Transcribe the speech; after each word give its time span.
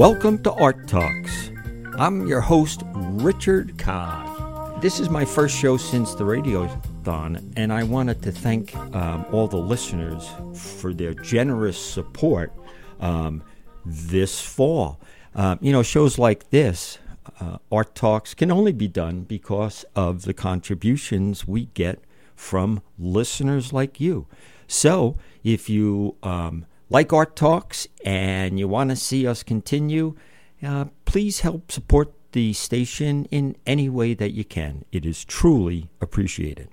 Welcome 0.00 0.42
to 0.44 0.52
Art 0.54 0.88
Talks. 0.88 1.50
I'm 1.98 2.26
your 2.26 2.40
host, 2.40 2.84
Richard 2.94 3.76
Codd. 3.76 4.80
This 4.80 4.98
is 4.98 5.10
my 5.10 5.26
first 5.26 5.54
show 5.54 5.76
since 5.76 6.14
the 6.14 6.24
Radiothon, 6.24 7.52
and 7.54 7.70
I 7.70 7.82
wanted 7.82 8.22
to 8.22 8.32
thank 8.32 8.74
um, 8.96 9.26
all 9.30 9.46
the 9.46 9.58
listeners 9.58 10.26
for 10.54 10.94
their 10.94 11.12
generous 11.12 11.76
support 11.76 12.50
um, 13.00 13.42
this 13.84 14.40
fall. 14.40 14.98
Uh, 15.34 15.56
you 15.60 15.70
know, 15.70 15.82
shows 15.82 16.18
like 16.18 16.48
this, 16.48 16.96
uh, 17.38 17.58
Art 17.70 17.94
Talks, 17.94 18.32
can 18.32 18.50
only 18.50 18.72
be 18.72 18.88
done 18.88 19.24
because 19.24 19.84
of 19.94 20.22
the 20.22 20.32
contributions 20.32 21.46
we 21.46 21.66
get 21.74 22.02
from 22.34 22.80
listeners 22.98 23.74
like 23.74 24.00
you. 24.00 24.26
So, 24.66 25.18
if 25.44 25.68
you 25.68 26.16
um, 26.22 26.64
like 26.90 27.12
Art 27.12 27.36
Talks 27.36 27.86
and 28.04 28.58
you 28.58 28.68
want 28.68 28.90
to 28.90 28.96
see 28.96 29.26
us 29.26 29.42
continue, 29.42 30.16
uh, 30.62 30.86
please 31.04 31.40
help 31.40 31.72
support 31.72 32.12
the 32.32 32.52
station 32.52 33.24
in 33.26 33.56
any 33.66 33.88
way 33.88 34.12
that 34.14 34.32
you 34.32 34.44
can. 34.44 34.84
It 34.92 35.06
is 35.06 35.24
truly 35.24 35.88
appreciated. 36.00 36.68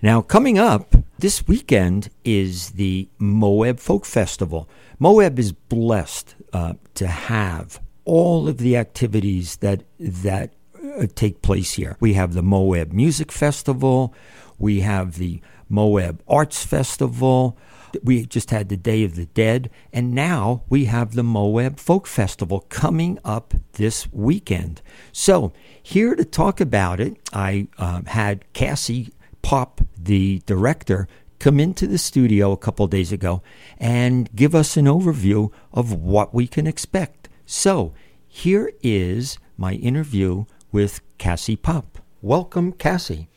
Now, 0.00 0.20
coming 0.20 0.58
up 0.58 0.96
this 1.18 1.46
weekend 1.46 2.10
is 2.24 2.70
the 2.70 3.08
Moab 3.18 3.78
Folk 3.78 4.04
Festival. 4.04 4.68
Moab 4.98 5.38
is 5.38 5.52
blessed 5.52 6.34
uh, 6.52 6.74
to 6.94 7.06
have 7.06 7.80
all 8.04 8.48
of 8.48 8.58
the 8.58 8.76
activities 8.76 9.58
that 9.58 9.84
that 10.00 10.54
uh, 10.98 11.06
take 11.14 11.40
place 11.42 11.74
here. 11.74 11.96
We 12.00 12.14
have 12.14 12.32
the 12.32 12.42
Moab 12.42 12.92
Music 12.92 13.30
Festival, 13.30 14.12
we 14.58 14.80
have 14.80 15.18
the 15.18 15.40
Moab 15.68 16.20
Arts 16.26 16.64
Festival. 16.64 17.56
We 18.02 18.26
just 18.26 18.50
had 18.50 18.68
the 18.68 18.76
Day 18.76 19.04
of 19.04 19.16
the 19.16 19.26
Dead, 19.26 19.70
and 19.92 20.14
now 20.14 20.62
we 20.68 20.86
have 20.86 21.14
the 21.14 21.22
Moab 21.22 21.78
Folk 21.78 22.06
Festival 22.06 22.60
coming 22.68 23.18
up 23.24 23.54
this 23.72 24.10
weekend. 24.12 24.82
So, 25.12 25.52
here 25.82 26.14
to 26.14 26.24
talk 26.24 26.60
about 26.60 27.00
it, 27.00 27.16
I 27.32 27.68
um, 27.78 28.06
had 28.06 28.50
Cassie 28.52 29.12
Pop, 29.42 29.80
the 29.96 30.42
director, 30.46 31.08
come 31.38 31.58
into 31.58 31.86
the 31.86 31.98
studio 31.98 32.52
a 32.52 32.56
couple 32.56 32.86
days 32.86 33.12
ago 33.12 33.42
and 33.78 34.34
give 34.34 34.54
us 34.54 34.76
an 34.76 34.86
overview 34.86 35.50
of 35.72 35.92
what 35.92 36.32
we 36.32 36.46
can 36.46 36.66
expect. 36.66 37.28
So, 37.46 37.92
here 38.28 38.72
is 38.82 39.38
my 39.56 39.74
interview 39.74 40.44
with 40.70 41.00
Cassie 41.18 41.56
Pop. 41.56 41.98
Welcome, 42.20 42.72
Cassie. 42.72 43.28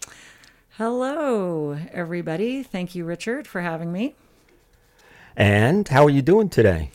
Hello, 0.78 1.78
everybody. 1.92 2.62
Thank 2.62 2.96
you, 2.96 3.06
Richard, 3.06 3.48
for 3.48 3.62
having 3.62 3.92
me. 3.92 4.16
And 5.38 5.88
how 5.88 6.06
are 6.06 6.10
you 6.10 6.22
doing 6.22 6.50
today? 6.50 6.92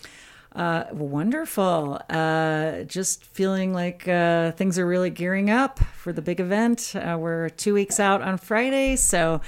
Uh, 0.54 0.84
wonderful. 0.92 2.00
Uh, 2.10 2.82
just 2.82 3.24
feeling 3.24 3.72
like 3.72 4.08
uh, 4.08 4.52
things 4.52 4.78
are 4.78 4.86
really 4.86 5.10
gearing 5.10 5.48
up 5.48 5.78
for 5.78 6.12
the 6.12 6.22
big 6.22 6.40
event. 6.40 6.94
Uh, 6.96 7.16
we're 7.18 7.48
two 7.50 7.74
weeks 7.74 8.00
out 8.00 8.20
on 8.20 8.36
Friday, 8.36 8.96
so 8.96 9.40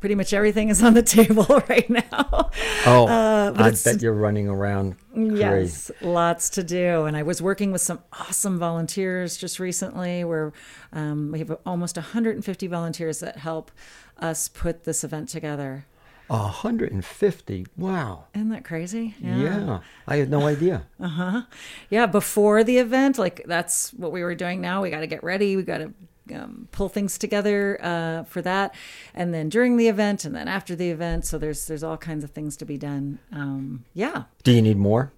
pretty 0.00 0.14
much 0.14 0.32
everything 0.32 0.68
is 0.68 0.82
on 0.82 0.94
the 0.94 1.02
table 1.18 1.46
right 1.68 1.88
now. 1.88 2.50
Oh, 2.86 3.06
uh, 3.08 3.52
I 3.56 3.70
bet 3.70 4.02
you're 4.02 4.12
running 4.12 4.48
around. 4.48 4.96
Crazy. 5.14 5.36
Yes, 5.36 5.90
lots 6.02 6.50
to 6.50 6.62
do. 6.62 7.04
And 7.04 7.16
I 7.16 7.22
was 7.22 7.40
working 7.40 7.72
with 7.72 7.80
some 7.80 8.00
awesome 8.12 8.58
volunteers 8.58 9.36
just 9.38 9.58
recently, 9.58 10.24
where 10.24 10.52
um, 10.92 11.32
we 11.32 11.38
have 11.38 11.56
almost 11.64 11.96
150 11.96 12.66
volunteers 12.66 13.20
that 13.20 13.38
help 13.38 13.70
us 14.18 14.48
put 14.48 14.84
this 14.84 15.04
event 15.04 15.30
together. 15.30 15.86
150. 16.30 17.66
Wow. 17.76 18.24
Isn't 18.34 18.50
that 18.50 18.64
crazy? 18.64 19.14
Yeah. 19.20 19.36
yeah 19.36 19.80
I 20.06 20.16
had 20.16 20.30
no 20.30 20.46
idea. 20.46 20.86
uh 21.00 21.08
huh. 21.08 21.42
Yeah. 21.88 22.06
Before 22.06 22.62
the 22.62 22.78
event, 22.78 23.18
like 23.18 23.42
that's 23.46 23.90
what 23.94 24.12
we 24.12 24.22
were 24.22 24.34
doing 24.34 24.60
now. 24.60 24.82
We 24.82 24.90
got 24.90 25.00
to 25.00 25.06
get 25.06 25.24
ready. 25.24 25.56
We 25.56 25.62
got 25.62 25.78
to 25.78 25.92
um, 26.32 26.68
pull 26.70 26.88
things 26.88 27.18
together 27.18 27.78
uh, 27.82 28.22
for 28.24 28.42
that, 28.42 28.74
and 29.14 29.34
then 29.34 29.48
during 29.48 29.76
the 29.76 29.88
event, 29.88 30.24
and 30.24 30.34
then 30.34 30.46
after 30.46 30.76
the 30.76 30.90
event. 30.90 31.24
So 31.26 31.38
there's 31.38 31.66
there's 31.66 31.82
all 31.82 31.96
kinds 31.96 32.22
of 32.22 32.30
things 32.30 32.56
to 32.58 32.64
be 32.64 32.78
done. 32.78 33.18
Um, 33.32 33.84
yeah. 33.94 34.24
Do 34.44 34.52
you 34.52 34.62
need 34.62 34.76
more? 34.76 35.12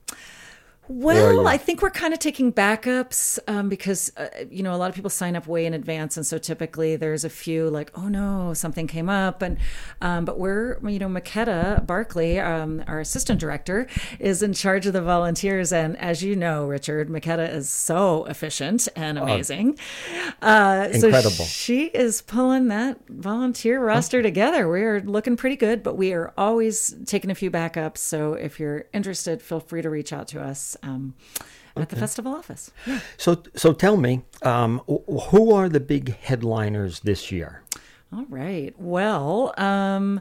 Well, 0.95 1.49
I 1.49 1.57
think 1.57 1.81
we're 1.81 1.91
kind 1.91 2.13
of 2.13 2.21
taking 2.21 2.53
backups 2.53 3.39
um, 3.49 3.71
because 3.71 4.13
uh, 4.19 4.29
you 4.51 4.63
know 4.63 4.75
a 4.75 4.77
lot 4.77 4.91
of 4.91 4.95
people 4.95 5.09
sign 5.09 5.37
up 5.37 5.47
way 5.47 5.65
in 5.65 5.73
advance, 5.73 6.19
and 6.19 6.27
so 6.27 6.37
typically 6.37 6.97
there's 6.97 7.25
a 7.25 7.31
few 7.31 7.71
like, 7.71 7.91
oh 7.95 8.09
no, 8.09 8.53
something 8.53 8.87
came 8.87 9.09
up, 9.09 9.41
and 9.41 9.57
um, 10.03 10.27
but 10.27 10.39
we're 10.39 10.79
you 10.87 10.99
know 10.99 11.09
Makeda 11.09 11.87
Barkley, 11.87 12.39
um, 12.39 12.85
our 12.87 13.01
assistant 13.01 13.41
director, 13.41 13.87
is 14.19 14.43
in 14.43 14.53
charge 14.53 14.87
of 14.87 14.93
the 14.93 15.01
volunteers, 15.01 15.73
and 15.73 15.97
as 15.97 16.23
you 16.23 16.37
know, 16.37 16.67
Richard, 16.67 17.09
Makeda 17.09 17.51
is 17.51 17.71
so 17.71 18.27
efficient 18.27 18.87
and 18.95 19.19
oh, 19.19 19.23
amazing. 19.23 19.79
Oh, 20.43 20.49
uh, 20.49 20.89
incredible. 20.93 21.31
So 21.31 21.45
she 21.45 21.87
is 21.87 22.21
pulling 22.21 22.69
that 22.69 22.99
volunteer 23.09 23.83
roster 23.83 24.19
oh. 24.19 24.23
together. 24.23 24.69
We're 24.69 25.01
looking 25.01 25.37
pretty 25.39 25.57
good, 25.57 25.83
but 25.83 25.97
we 25.97 26.13
are 26.13 26.35
always 26.37 26.95
taking 27.07 27.31
a 27.31 27.35
few 27.35 27.51
backups. 27.51 27.99
So 27.99 28.35
if 28.35 28.61
you're 28.61 28.85
interested, 28.93 29.41
feel 29.41 29.61
free 29.61 29.81
to 29.81 29.89
reach 29.89 30.13
out 30.13 30.29
to 30.29 30.43
us 30.43 30.77
um, 30.83 31.15
at 31.77 31.89
the 31.89 31.97
festival 31.97 32.35
office. 32.35 32.71
Yeah. 32.87 33.01
So, 33.17 33.43
so 33.55 33.73
tell 33.73 33.97
me, 33.97 34.23
um, 34.43 34.81
who 34.87 35.53
are 35.53 35.69
the 35.69 35.81
big 35.81 36.17
headliners 36.19 37.01
this 37.01 37.33
year? 37.33 37.63
All 38.15 38.27
right. 38.29 38.75
Well, 38.79 39.55
um, 39.57 40.21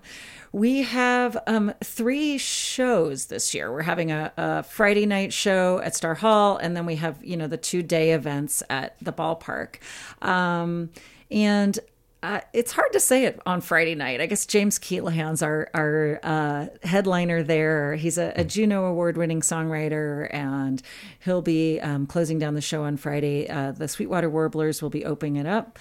we 0.54 0.84
have 0.84 1.38
um, 1.46 1.74
three 1.84 2.38
shows 2.38 3.26
this 3.26 3.54
year. 3.54 3.70
We're 3.70 3.82
having 3.82 4.12
a, 4.12 4.32
a, 4.38 4.64
Friday 4.64 5.06
night 5.06 5.34
show 5.34 5.80
at 5.80 5.94
Star 5.94 6.16
Hall, 6.16 6.56
and 6.56 6.76
then 6.76 6.86
we 6.86 6.96
have 6.96 7.22
you 7.22 7.36
know 7.36 7.48
the 7.48 7.58
two 7.58 7.84
day 7.84 8.12
events 8.14 8.64
at 8.70 8.98
the 9.02 9.12
ballpark. 9.12 9.76
Um, 10.22 10.90
and 11.30 11.78
uh, 12.24 12.42
it's 12.54 12.72
hard 12.72 12.92
to 12.94 13.00
say 13.00 13.26
it 13.26 13.40
on 13.46 13.62
Friday 13.62 13.96
night. 13.96 14.22
I 14.22 14.28
guess 14.28 14.46
James 14.46 14.78
Keelaghan's 14.78 15.42
our 15.42 15.70
our 15.74 16.20
uh, 16.22 16.68
headliner 16.84 17.42
there. 17.42 17.96
He's 17.96 18.18
a, 18.20 18.32
a 18.36 18.44
Juno 18.44 18.86
Award 18.86 19.18
winning 19.18 19.42
songwriter, 19.42 20.32
and 20.32 20.82
he'll 21.24 21.42
be 21.42 21.80
um, 21.80 22.06
closing 22.06 22.38
down 22.38 22.54
the 22.54 22.62
show 22.62 22.84
on 22.84 22.98
Friday. 22.98 23.50
Uh, 23.50 23.72
the 23.72 23.88
Sweetwater 23.88 24.30
Warblers 24.30 24.82
will 24.82 24.92
be 24.92 25.04
opening 25.04 25.38
it 25.38 25.48
up. 25.48 25.80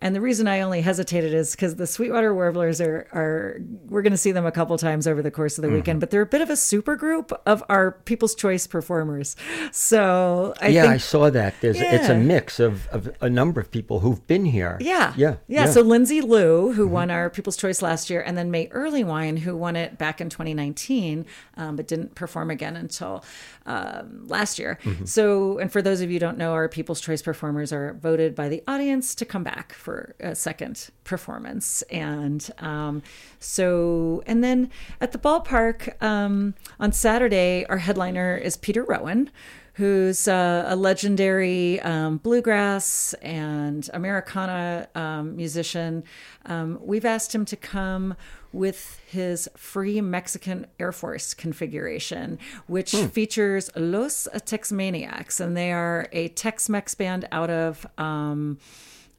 And 0.00 0.14
the 0.14 0.20
reason 0.20 0.48
I 0.48 0.60
only 0.60 0.80
hesitated 0.80 1.32
is 1.34 1.52
because 1.52 1.76
the 1.76 1.86
Sweetwater 1.86 2.34
Warblers 2.34 2.80
are 2.80 3.06
are 3.12 3.60
we're 3.88 4.02
going 4.02 4.12
to 4.12 4.18
see 4.18 4.32
them 4.32 4.46
a 4.46 4.52
couple 4.52 4.76
times 4.78 5.06
over 5.06 5.22
the 5.22 5.30
course 5.30 5.58
of 5.58 5.62
the 5.62 5.68
mm-hmm. 5.68 5.76
weekend, 5.76 6.00
but 6.00 6.10
they're 6.10 6.22
a 6.22 6.26
bit 6.26 6.40
of 6.40 6.50
a 6.50 6.56
super 6.56 6.96
group 6.96 7.32
of 7.46 7.62
our 7.68 7.92
People's 7.92 8.34
Choice 8.34 8.66
performers. 8.66 9.36
So 9.72 10.54
I 10.60 10.68
yeah, 10.68 10.82
think, 10.82 10.94
I 10.94 10.98
saw 10.98 11.30
that. 11.30 11.54
There's 11.60 11.78
yeah. 11.78 11.94
it's 11.94 12.08
a 12.08 12.16
mix 12.16 12.60
of, 12.60 12.86
of 12.88 13.14
a 13.20 13.30
number 13.30 13.60
of 13.60 13.70
people 13.70 14.00
who've 14.00 14.24
been 14.26 14.44
here. 14.44 14.78
Yeah, 14.80 15.12
yeah, 15.16 15.36
yeah. 15.46 15.64
yeah. 15.64 15.70
So 15.70 15.80
Lindsay 15.82 16.20
Lou, 16.20 16.72
who 16.72 16.84
mm-hmm. 16.84 16.92
won 16.92 17.10
our 17.10 17.30
People's 17.30 17.56
Choice 17.56 17.82
last 17.82 18.10
year, 18.10 18.22
and 18.22 18.36
then 18.36 18.50
Mae 18.50 18.68
Erlewine, 18.68 19.38
who 19.38 19.56
won 19.56 19.76
it 19.76 19.98
back 19.98 20.20
in 20.20 20.28
2019, 20.28 21.26
um, 21.56 21.76
but 21.76 21.86
didn't 21.86 22.14
perform 22.14 22.50
again 22.50 22.76
until 22.76 23.24
um, 23.66 24.26
last 24.26 24.58
year. 24.58 24.78
Mm-hmm. 24.84 25.04
So, 25.04 25.58
and 25.58 25.72
for 25.72 25.82
those 25.82 26.00
of 26.00 26.10
you 26.10 26.16
who 26.16 26.20
don't 26.20 26.38
know, 26.38 26.52
our 26.52 26.68
People's 26.68 27.00
Choice 27.00 27.22
performers 27.22 27.72
are 27.72 27.94
voted 27.94 28.34
by 28.34 28.48
the 28.48 28.62
audience 28.66 29.14
to 29.16 29.24
come 29.24 29.42
back 29.42 29.72
for 29.84 30.14
a 30.18 30.34
second 30.34 30.90
performance. 31.04 31.82
And 31.82 32.50
um, 32.58 33.02
so, 33.38 34.22
and 34.26 34.42
then 34.42 34.70
at 35.00 35.12
the 35.12 35.18
ballpark 35.18 36.02
um, 36.02 36.54
on 36.80 36.92
Saturday, 36.92 37.66
our 37.68 37.78
headliner 37.78 38.36
is 38.36 38.56
Peter 38.56 38.82
Rowan 38.82 39.30
who's 39.74 40.28
uh, 40.28 40.64
a 40.68 40.76
legendary 40.76 41.80
um, 41.80 42.18
bluegrass 42.18 43.12
and 43.14 43.90
Americana 43.92 44.88
um, 44.94 45.34
musician. 45.34 46.04
Um, 46.46 46.78
we've 46.80 47.04
asked 47.04 47.34
him 47.34 47.44
to 47.46 47.56
come 47.56 48.14
with 48.52 49.00
his 49.08 49.50
free 49.56 50.00
Mexican 50.00 50.68
Air 50.78 50.92
Force 50.92 51.34
configuration, 51.34 52.38
which 52.68 52.92
hmm. 52.92 53.06
features 53.06 53.68
Los 53.74 54.28
Texmaniacs, 54.32 55.40
and 55.40 55.56
they 55.56 55.72
are 55.72 56.08
a 56.12 56.28
Tex 56.28 56.68
Mex 56.68 56.94
band 56.94 57.28
out 57.32 57.50
of. 57.50 57.86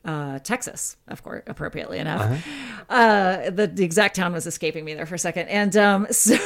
Uh, 0.05 0.37
Texas, 0.37 0.97
of 1.07 1.23
course, 1.23 1.41
appropriately 1.47 1.97
enough. 1.97 2.21
Uh-huh. 2.21 2.93
Uh, 2.93 3.49
the, 3.49 3.65
the, 3.65 3.83
exact 3.83 4.15
town 4.15 4.33
was 4.33 4.45
escaping 4.45 4.85
me 4.85 4.93
there 4.93 5.07
for 5.07 5.15
a 5.15 5.19
second. 5.19 5.47
And 5.47 5.75
um, 5.75 6.05
so 6.11 6.37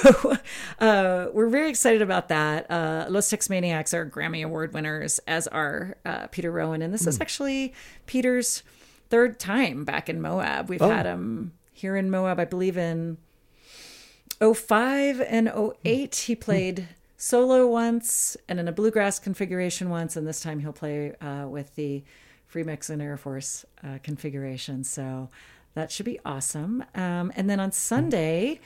uh, 0.80 1.28
we're 1.34 1.50
very 1.50 1.70
excited 1.70 2.02
about 2.02 2.30
that. 2.30 2.72
Uh, 2.72 3.08
Los 3.10 3.30
Texmaniacs 3.30 3.94
are 3.94 4.10
Grammy 4.10 4.46
Award 4.46 4.74
winners, 4.74 5.20
as 5.28 5.46
are 5.48 5.98
uh, 6.06 6.28
Peter 6.28 6.54
Rowan. 6.54 6.82
And 6.82 6.94
this 6.94 7.06
is 7.06 7.18
hmm. 7.18 7.22
actually 7.22 7.74
Peter's 8.06 8.64
third 9.10 9.40
time 9.40 9.84
back 9.84 10.08
in 10.08 10.22
Moab. 10.22 10.70
We've 10.70 10.82
oh. 10.82 10.90
had 10.90 11.06
him 11.06 11.52
here 11.74 11.98
in 11.98 12.10
Moab, 12.10 12.40
I 12.40 12.46
believe 12.46 12.78
in 12.78 13.18
05 14.42 15.20
and 15.20 15.52
08. 15.84 16.16
He 16.16 16.36
played 16.36 16.88
solo 17.18 17.68
once 17.68 18.38
and 18.48 18.58
in 18.58 18.70
a 18.70 18.72
bluegrass 18.72 19.20
configuration 19.20 19.90
once. 19.90 20.16
And 20.16 20.26
this 20.26 20.40
time 20.40 20.60
he'll 20.60 20.72
play 20.72 21.14
uh, 21.18 21.48
with 21.48 21.76
the 21.76 22.04
Free 22.50 22.64
Mexican 22.64 23.00
Air 23.00 23.16
Force 23.16 23.64
uh, 23.84 24.00
configuration. 24.02 24.84
So 24.84 25.30
that 25.76 25.92
should 25.92 26.06
be 26.06 26.20
awesome. 26.26 26.84
Um, 26.96 27.32
and 27.36 27.48
then 27.48 27.60
on 27.60 27.72
Sunday, 27.72 28.60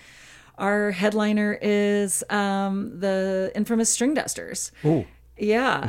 our 0.57 0.91
headliner 0.91 1.59
is 1.61 2.23
um, 2.29 2.99
the 2.99 3.51
infamous 3.55 3.95
Stringdusters. 3.95 4.71
Ooh. 4.85 5.05
Yeah. 5.35 5.79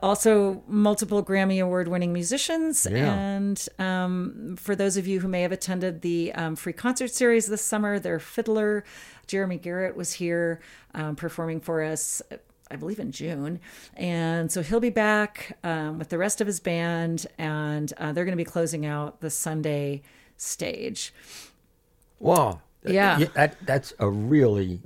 Uh, 0.00 0.06
also, 0.06 0.62
multiple 0.66 1.22
Grammy 1.22 1.62
Award 1.62 1.88
winning 1.88 2.12
musicians. 2.12 2.86
Yeah. 2.90 3.12
And 3.12 3.68
um, 3.78 4.56
for 4.58 4.74
those 4.74 4.96
of 4.96 5.06
you 5.06 5.20
who 5.20 5.28
may 5.28 5.42
have 5.42 5.52
attended 5.52 6.00
the 6.00 6.32
um, 6.32 6.56
free 6.56 6.72
concert 6.72 7.10
series 7.10 7.48
this 7.48 7.62
summer, 7.62 7.98
their 7.98 8.18
fiddler, 8.18 8.84
Jeremy 9.26 9.58
Garrett, 9.58 9.94
was 9.94 10.14
here 10.14 10.60
um, 10.94 11.16
performing 11.16 11.60
for 11.60 11.82
us. 11.82 12.22
I 12.72 12.76
believe 12.76 12.98
in 12.98 13.12
June. 13.12 13.60
And 13.94 14.50
so 14.50 14.62
he'll 14.62 14.80
be 14.80 14.90
back 14.90 15.58
um, 15.62 15.98
with 15.98 16.08
the 16.08 16.18
rest 16.18 16.40
of 16.40 16.46
his 16.46 16.58
band, 16.60 17.26
and 17.38 17.92
uh, 17.98 18.12
they're 18.12 18.24
going 18.24 18.36
to 18.36 18.44
be 18.44 18.50
closing 18.50 18.86
out 18.86 19.20
the 19.20 19.30
Sunday 19.30 20.02
stage. 20.36 21.12
Wow. 22.18 22.60
Yeah. 22.86 23.24
that, 23.34 23.56
that's 23.66 23.92
a 23.98 24.08
really 24.08 24.80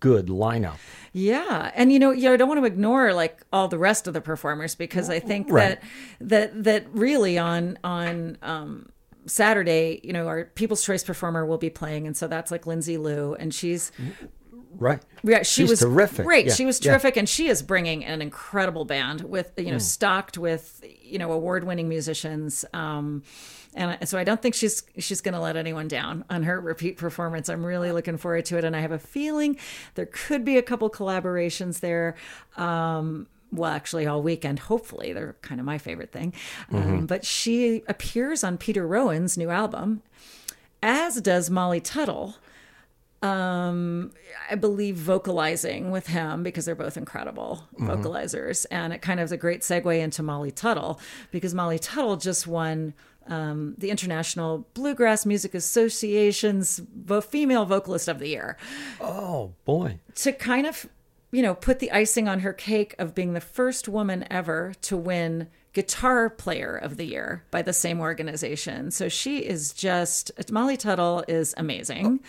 good 0.00 0.26
lineup. 0.26 0.76
Yeah, 1.12 1.70
and 1.74 1.92
you 1.92 1.98
know, 1.98 2.10
you 2.10 2.24
know, 2.24 2.32
I 2.32 2.36
don't 2.36 2.48
want 2.48 2.60
to 2.60 2.64
ignore 2.64 3.12
like 3.12 3.42
all 3.52 3.68
the 3.68 3.78
rest 3.78 4.06
of 4.06 4.14
the 4.14 4.20
performers 4.20 4.74
because 4.74 5.10
I 5.10 5.20
think 5.20 5.46
Right. 5.50 5.78
that 6.20 6.52
that 6.52 6.64
that 6.64 6.86
really 6.94 7.36
on 7.38 7.78
on 7.84 8.38
um, 8.42 8.88
Saturday, 9.26 10.00
you 10.02 10.12
know, 10.12 10.26
our 10.26 10.46
People's 10.46 10.82
Choice 10.82 11.04
performer 11.04 11.44
will 11.44 11.58
be 11.58 11.68
playing, 11.70 12.06
and 12.06 12.16
so 12.16 12.26
that's 12.26 12.50
like 12.50 12.66
Lindsay 12.66 12.96
Lou, 12.96 13.34
and 13.34 13.52
she's 13.54 13.92
Right. 14.78 15.02
yeah, 15.22 15.42
she 15.42 15.62
She's 15.62 15.70
was 15.70 15.80
terrific. 15.80 16.24
Great, 16.24 16.46
Yeah, 16.46 16.54
she 16.54 16.66
was 16.66 16.84
yeah. 16.84 16.92
terrific, 16.92 17.16
and 17.16 17.28
she 17.28 17.48
is 17.48 17.62
bringing 17.62 18.04
an 18.04 18.22
incredible 18.22 18.84
band 18.84 19.22
with 19.22 19.52
you 19.56 19.70
know 19.70 19.78
stocked 19.78 20.38
with 20.38 20.84
you 21.02 21.18
know 21.18 21.32
award 21.32 21.64
winning 21.64 21.88
musicians. 21.88 22.64
Um, 22.72 23.22
and 23.74 24.06
so 24.06 24.18
I 24.18 24.24
don't 24.24 24.40
think 24.42 24.54
she's 24.54 24.82
she's 24.98 25.20
going 25.20 25.34
to 25.34 25.40
let 25.40 25.56
anyone 25.56 25.88
down 25.88 26.24
on 26.28 26.42
her 26.42 26.60
repeat 26.60 26.96
performance. 26.98 27.48
I'm 27.48 27.64
really 27.64 27.90
looking 27.92 28.18
forward 28.18 28.44
to 28.46 28.58
it, 28.58 28.64
and 28.64 28.76
I 28.76 28.80
have 28.80 28.92
a 28.92 28.98
feeling 28.98 29.56
there 29.94 30.06
could 30.06 30.44
be 30.44 30.58
a 30.58 30.62
couple 30.62 30.90
collaborations 30.90 31.80
there. 31.80 32.14
Um, 32.56 33.28
well, 33.50 33.70
actually, 33.70 34.06
all 34.06 34.22
weekend. 34.22 34.58
Hopefully, 34.60 35.12
they're 35.12 35.36
kind 35.42 35.60
of 35.60 35.66
my 35.66 35.78
favorite 35.78 36.10
thing. 36.12 36.32
Um, 36.70 37.06
but 37.06 37.24
she 37.24 37.82
appears 37.86 38.42
on 38.42 38.56
Peter 38.56 38.86
Rowan's 38.86 39.36
new 39.36 39.50
album, 39.50 40.02
as 40.82 41.20
does 41.20 41.50
Molly 41.50 41.80
Tuttle. 41.80 42.36
Um, 43.22 44.10
I 44.50 44.56
believe 44.56 44.96
vocalizing 44.96 45.90
with 45.92 46.08
him 46.08 46.42
because 46.42 46.64
they're 46.64 46.74
both 46.74 46.96
incredible 46.96 47.64
vocalizers, 47.78 48.66
and 48.70 48.92
it 48.92 49.00
kind 49.00 49.20
of 49.20 49.24
is 49.26 49.32
a 49.32 49.36
great 49.36 49.60
segue 49.60 49.98
into 50.00 50.22
Molly 50.22 50.50
Tuttle 50.50 50.98
because 51.30 51.54
Molly 51.54 51.78
Tuttle 51.78 52.16
just 52.16 52.46
won 52.48 52.94
um, 53.28 53.76
the 53.78 53.90
International 53.90 54.66
Bluegrass 54.74 55.24
Music 55.24 55.54
Association's 55.54 56.78
vo- 56.78 57.20
Female 57.20 57.64
Vocalist 57.64 58.08
of 58.08 58.18
the 58.18 58.26
Year. 58.28 58.56
Oh, 59.00 59.52
boy. 59.64 60.00
to 60.16 60.32
kind 60.32 60.66
of 60.66 60.86
you 61.30 61.42
know 61.42 61.54
put 61.54 61.78
the 61.78 61.92
icing 61.92 62.26
on 62.28 62.40
her 62.40 62.52
cake 62.52 62.94
of 62.98 63.14
being 63.14 63.32
the 63.34 63.40
first 63.40 63.88
woman 63.88 64.24
ever 64.30 64.72
to 64.82 64.96
win 64.96 65.48
guitar 65.72 66.28
player 66.28 66.76
of 66.76 66.96
the 66.98 67.04
year 67.06 67.44
by 67.50 67.62
the 67.62 67.72
same 67.72 68.00
organization. 68.00 68.90
So 68.90 69.08
she 69.08 69.38
is 69.38 69.72
just 69.72 70.30
molly 70.50 70.76
tuttle 70.76 71.24
is 71.28 71.54
amazing 71.56 72.20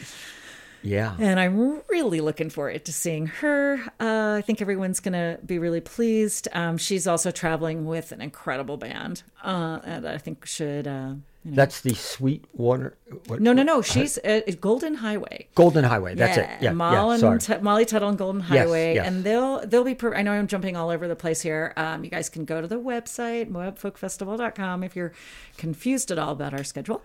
Yeah. 0.84 1.16
and 1.20 1.40
i'm 1.40 1.82
really 1.90 2.22
looking 2.22 2.50
forward 2.50 2.84
to 2.86 2.94
seeing 2.94 3.28
her 3.28 3.80
uh, 4.00 4.36
i 4.38 4.42
think 4.42 4.62
everyone's 4.62 5.00
gonna 5.00 5.40
be 5.46 5.58
really 5.60 5.82
pleased 5.82 6.48
um, 6.54 6.78
she's 6.78 7.08
also 7.08 7.32
traveling 7.32 7.86
with 7.86 8.12
an 8.12 8.22
incredible 8.22 8.78
band 8.78 9.24
uh, 9.44 9.80
and 9.84 10.08
i 10.08 10.18
think 10.18 10.46
should 10.46 10.88
uh, 10.88 11.16
you 11.44 11.52
know. 11.52 11.56
That's 11.58 11.82
the 11.82 11.94
Sweetwater. 11.94 12.98
What, 13.28 13.42
no 13.42 13.52
no 13.52 13.64
no 13.64 13.82
she's 13.82 14.18
at 14.20 14.62
golden 14.62 14.96
highway 14.96 15.48
Golden 15.56 15.84
Highway. 15.84 16.16
That's 16.16 16.38
it. 16.38 16.50
Yeah. 16.62 16.72
Moll 16.72 16.92
yeah 16.92 17.12
and 17.12 17.20
sorry. 17.20 17.40
T- 17.40 17.62
Molly 17.62 17.86
Tuttle 17.86 18.10
and 18.10 18.18
Golden 18.18 18.42
Highway, 18.42 18.96
yes. 18.96 19.08
and 19.08 19.24
they'll 19.24 19.66
they'll 19.66 19.84
be. 19.84 19.94
Per- 19.94 20.16
I 20.16 20.22
know 20.22 20.32
I'm 20.32 20.48
jumping 20.48 20.76
all 20.76 20.90
over 20.90 21.08
the 21.08 21.16
place 21.16 21.42
here. 21.42 21.74
Um, 21.78 22.04
you 22.04 22.10
guys 22.10 22.30
can 22.30 22.46
go 22.46 22.62
to 22.62 22.68
the 22.68 22.80
website 22.80 23.52
moabfolkfestival.com 23.52 24.84
if 24.84 24.96
you're 24.96 25.14
confused 25.58 26.12
at 26.12 26.18
all 26.18 26.32
about 26.32 26.54
our 26.54 26.64
schedule. 26.64 27.02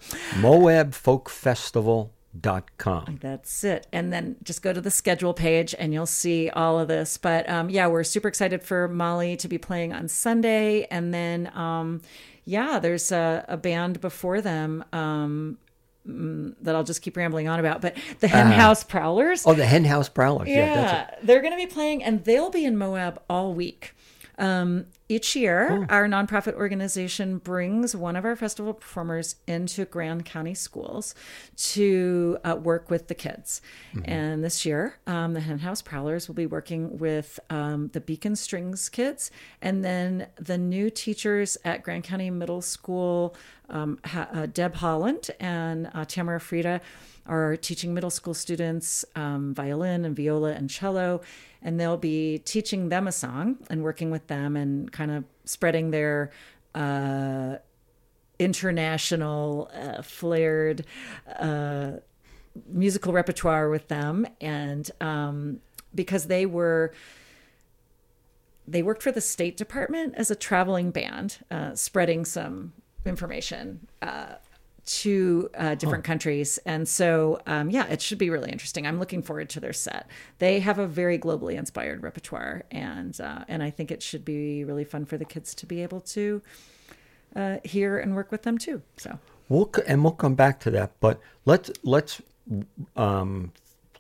MoabFolkFestival.com. 2.43 3.19
That's 3.21 3.65
it, 3.65 3.87
and 3.93 4.13
then 4.13 4.37
just 4.43 4.63
go 4.63 4.73
to 4.73 4.81
the 4.81 4.91
schedule 4.91 5.35
page 5.35 5.75
and 5.79 5.93
you'll 5.93 6.07
see 6.07 6.51
all 6.51 6.79
of 6.79 6.89
this. 6.89 7.17
But 7.19 7.49
um, 7.49 7.71
yeah, 7.71 7.87
we're 7.87 8.05
super 8.05 8.29
excited 8.29 8.63
for 8.63 8.89
Molly 8.89 9.37
to 9.39 9.49
be 9.49 9.59
playing 9.59 9.93
on 9.93 10.09
Sunday, 10.09 10.87
and 10.91 11.13
then 11.13 11.51
um, 11.55 12.03
yeah, 12.45 12.79
there's 12.79 13.13
a, 13.13 13.45
a 13.49 13.57
band 13.57 14.01
before 14.01 14.41
them. 14.41 14.85
Um, 14.93 15.59
mm, 16.09 16.55
that 16.63 16.75
I'll 16.75 16.85
just 16.85 17.03
keep 17.03 17.17
rambling 17.17 17.49
on 17.49 17.61
about, 17.61 17.81
but 17.81 17.97
the 18.21 18.29
Henhouse 18.29 18.85
Prowlers. 18.85 19.47
Oh, 19.47 19.55
the 19.55 19.67
Henhouse 19.67 20.09
Prowlers. 20.09 20.49
Yeah, 20.49 20.75
Yeah, 20.75 21.15
they're 21.23 21.41
going 21.43 21.53
to 21.53 21.59
be 21.59 21.67
playing, 21.67 22.03
and 22.03 22.25
they'll 22.25 22.51
be 22.51 22.65
in 22.65 22.77
Moab 22.77 23.21
all 23.29 23.55
week. 23.55 23.95
Um, 24.39 24.87
each 25.09 25.35
year, 25.35 25.87
our 25.89 26.07
nonprofit 26.07 26.55
organization 26.55 27.39
brings 27.39 27.97
one 27.97 28.15
of 28.15 28.27
our 28.27 28.37
festival 28.37 28.75
performers 28.75 29.37
into 29.47 29.87
Grand 29.87 30.27
County 30.27 30.55
schools 30.55 31.15
to 31.57 32.37
uh, 32.45 32.57
work 32.57 32.91
with 32.91 33.09
the 33.09 33.15
kids. 33.15 33.63
And 34.05 34.45
this 34.45 34.67
year, 34.67 34.99
um, 35.07 35.33
the 35.33 35.41
Henhouse 35.41 35.81
Prowlers 35.81 36.29
will 36.29 36.35
be 36.35 36.47
working 36.47 36.99
with 36.99 37.41
um, 37.49 37.89
the 37.95 38.01
Beacon 38.01 38.37
Strings 38.37 38.91
kids, 38.91 39.31
and 39.63 39.83
then 39.83 40.27
the 40.37 40.59
new 40.59 40.91
teachers 40.91 41.57
at 41.65 41.83
Grand 41.83 42.05
County 42.05 42.31
Middle 42.31 42.61
School, 42.61 43.35
um, 43.71 43.99
ha- 44.05 44.29
uh, 44.33 44.47
Deb 44.47 44.75
Holland 44.75 45.31
and 45.41 45.91
uh, 45.95 46.05
Tamara 46.05 46.41
Frida 46.41 46.81
are 47.27 47.57
teaching 47.57 47.93
middle 47.93 48.11
school 48.11 48.35
students 48.35 49.05
um, 49.15 49.53
violin 49.55 50.05
and 50.05 50.17
viola 50.17 50.53
and 50.53 50.71
cello, 50.71 51.21
and 51.63 51.79
they'll 51.79 51.97
be 51.97 52.39
teaching 52.39 52.89
them 52.89 53.07
a 53.07 53.13
song 53.13 53.59
and 53.71 53.83
working 53.83 54.11
with 54.11 54.27
them 54.29 54.57
and 54.57 54.93
kind 54.93 55.11
of 55.11 55.25
spreading 55.45 55.91
their 55.91 56.31
uh, 56.75 57.57
international 58.39 59.71
uh, 59.75 60.03
flared 60.03 60.85
uh, 61.39 61.93
musical 62.69 63.13
repertoire 63.13 63.69
with 63.69 63.89
them, 63.89 64.27
and 64.41 64.91
um, 65.01 65.61
because 65.95 66.27
they 66.27 66.47
were 66.47 66.93
they 68.67 68.83
worked 68.83 69.03
for 69.03 69.13
the 69.13 69.21
State 69.21 69.57
Department 69.57 70.15
as 70.17 70.31
a 70.31 70.37
traveling 70.37 70.91
band, 70.91 71.39
uh, 71.51 71.75
spreading 71.75 72.25
some 72.25 72.75
information 73.07 73.87
uh, 74.03 74.35
to 74.89 75.51
uh, 75.57 75.75
different 75.75 76.05
countries. 76.05 76.59
And 76.65 76.89
so, 76.89 77.41
um, 77.47 77.71
yeah, 77.71 77.87
it 77.87 78.01
should 78.01 78.19
be 78.19 78.31
really 78.31 78.51
interesting. 78.51 78.87
I'm 78.87 78.99
looking 78.99 79.23
forward 79.23 79.51
to 79.51 79.61
their 79.61 79.75
set. 79.75 80.09
They 80.39 80.61
have 80.61 80.79
a 80.79 80.87
very 80.87 81.19
globally 81.19 81.55
inspired 81.55 82.03
repertoire, 82.03 82.65
and 82.71 83.19
uh, 83.21 83.45
and 83.49 83.63
I 83.63 83.71
think 83.71 83.91
it 83.91 84.03
should 84.03 84.25
be 84.25 84.65
really 84.65 84.85
fun 84.85 85.05
for 85.05 85.19
the 85.19 85.25
kids 85.25 85.55
to 85.57 85.67
be 85.67 85.83
able 85.83 86.01
to 86.01 86.43
uh, 87.37 87.59
hear 87.65 87.99
and 87.99 88.15
work 88.15 88.33
with 88.33 88.43
them 88.43 88.57
too. 88.59 88.83
So. 88.97 89.19
We'll 89.51 89.71
and 89.87 90.05
we'll 90.05 90.13
come 90.13 90.35
back 90.35 90.61
to 90.61 90.71
that, 90.73 90.93
but 91.01 91.21
let's 91.47 91.71
let's 91.83 92.21
um, 92.97 93.53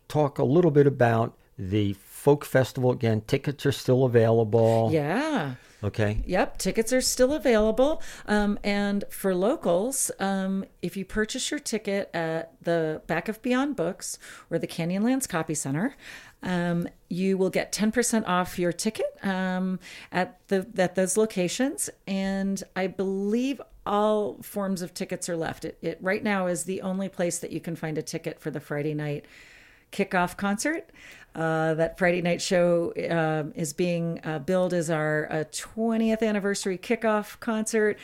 talk 0.09 0.39
a 0.39 0.45
little 0.45 0.71
bit 0.71 0.87
about 0.87 1.35
the 1.59 1.95
folk 1.95 2.45
festival 2.45 2.91
again. 2.91 3.23
Tickets 3.27 3.65
are 3.65 3.73
still 3.73 4.05
available. 4.05 4.91
Yeah. 4.93 5.55
Okay. 5.83 6.25
Yep, 6.27 6.59
tickets 6.59 6.93
are 6.93 7.01
still 7.01 7.33
available. 7.33 8.03
Um, 8.27 8.59
and 8.65 9.05
for 9.11 9.35
locals, 9.35 10.11
um, 10.19 10.65
if 10.83 10.97
you 10.97 11.05
purchase 11.05 11.51
your 11.53 11.61
ticket 11.61 12.11
at 12.13 12.53
the 12.63 13.03
back 13.07 13.29
of 13.29 13.41
Beyond 13.43 13.77
Books 13.77 14.19
or 14.51 14.59
the 14.59 14.67
Canyonlands 14.67 15.29
Copy 15.29 15.55
Center, 15.55 15.95
um, 16.43 16.89
you 17.09 17.39
will 17.39 17.51
get 17.51 17.73
10% 17.73 18.27
off 18.27 18.59
your 18.59 18.73
ticket 18.73 19.07
um, 19.23 19.79
at 20.11 20.41
the 20.49 20.67
at 20.77 20.97
those 20.97 21.17
locations. 21.17 21.91
And 22.09 22.63
I 22.75 22.89
believe 22.89 23.61
all 23.87 24.39
forms 24.43 24.83
of 24.83 24.93
tickets 24.95 25.29
are 25.29 25.37
left. 25.37 25.65
It, 25.65 25.79
it 25.81 25.99
right 26.01 26.23
now 26.23 26.49
is 26.49 26.65
the 26.65 26.83
only 26.83 27.09
place 27.09 27.39
that 27.39 27.53
you 27.53 27.61
can 27.61 27.77
find 27.77 27.97
a 27.99 28.03
ticket 28.03 28.41
for 28.41 28.51
the 28.51 28.61
Friday 28.61 28.95
night 28.95 29.27
kickoff 29.93 30.37
concert. 30.37 30.91
Uh, 31.35 31.75
that 31.75 31.97
Friday 31.99 32.21
night 32.21 32.43
show 32.43 32.93
um, 33.11 33.53
is 33.55 33.73
being 33.73 34.21
uh, 34.25 34.41
billed 34.41 34.75
as 34.75 34.91
our 34.91 35.29
uh, 35.31 35.45
20th 35.53 36.23
anniversary 36.23 36.77
kickoff 36.77 37.39
concert. 37.39 37.97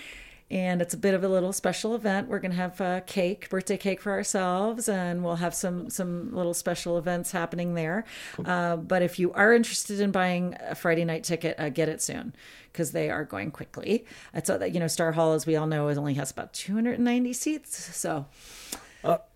And 0.50 0.80
it's 0.80 0.94
a 0.94 0.96
bit 0.96 1.14
of 1.14 1.24
a 1.24 1.28
little 1.28 1.52
special 1.52 1.96
event. 1.96 2.28
We're 2.28 2.38
going 2.38 2.52
to 2.52 2.56
have 2.56 2.80
uh, 2.80 3.00
cake, 3.00 3.48
birthday 3.48 3.78
cake 3.78 4.00
for 4.00 4.12
ourselves, 4.12 4.88
and 4.88 5.24
we'll 5.24 5.36
have 5.36 5.54
some 5.54 5.90
some 5.90 6.32
little 6.32 6.54
special 6.54 6.96
events 6.96 7.32
happening 7.32 7.74
there. 7.74 8.04
Uh, 8.44 8.76
but 8.76 9.02
if 9.02 9.18
you 9.18 9.32
are 9.32 9.52
interested 9.52 9.98
in 9.98 10.12
buying 10.12 10.54
a 10.60 10.74
Friday 10.74 11.04
night 11.04 11.24
ticket, 11.24 11.58
uh, 11.58 11.70
get 11.70 11.88
it 11.88 12.02
soon 12.02 12.34
because 12.70 12.92
they 12.92 13.10
are 13.10 13.24
going 13.24 13.50
quickly. 13.50 14.04
It's 14.34 14.46
so 14.46 14.58
that 14.58 14.72
you 14.72 14.80
know 14.80 14.86
Star 14.86 15.12
Hall, 15.12 15.32
as 15.32 15.46
we 15.46 15.56
all 15.56 15.66
know, 15.66 15.88
is 15.88 15.98
only 15.98 16.14
has 16.14 16.30
about 16.30 16.52
290 16.52 17.32
seats. 17.32 17.96
So 17.96 18.26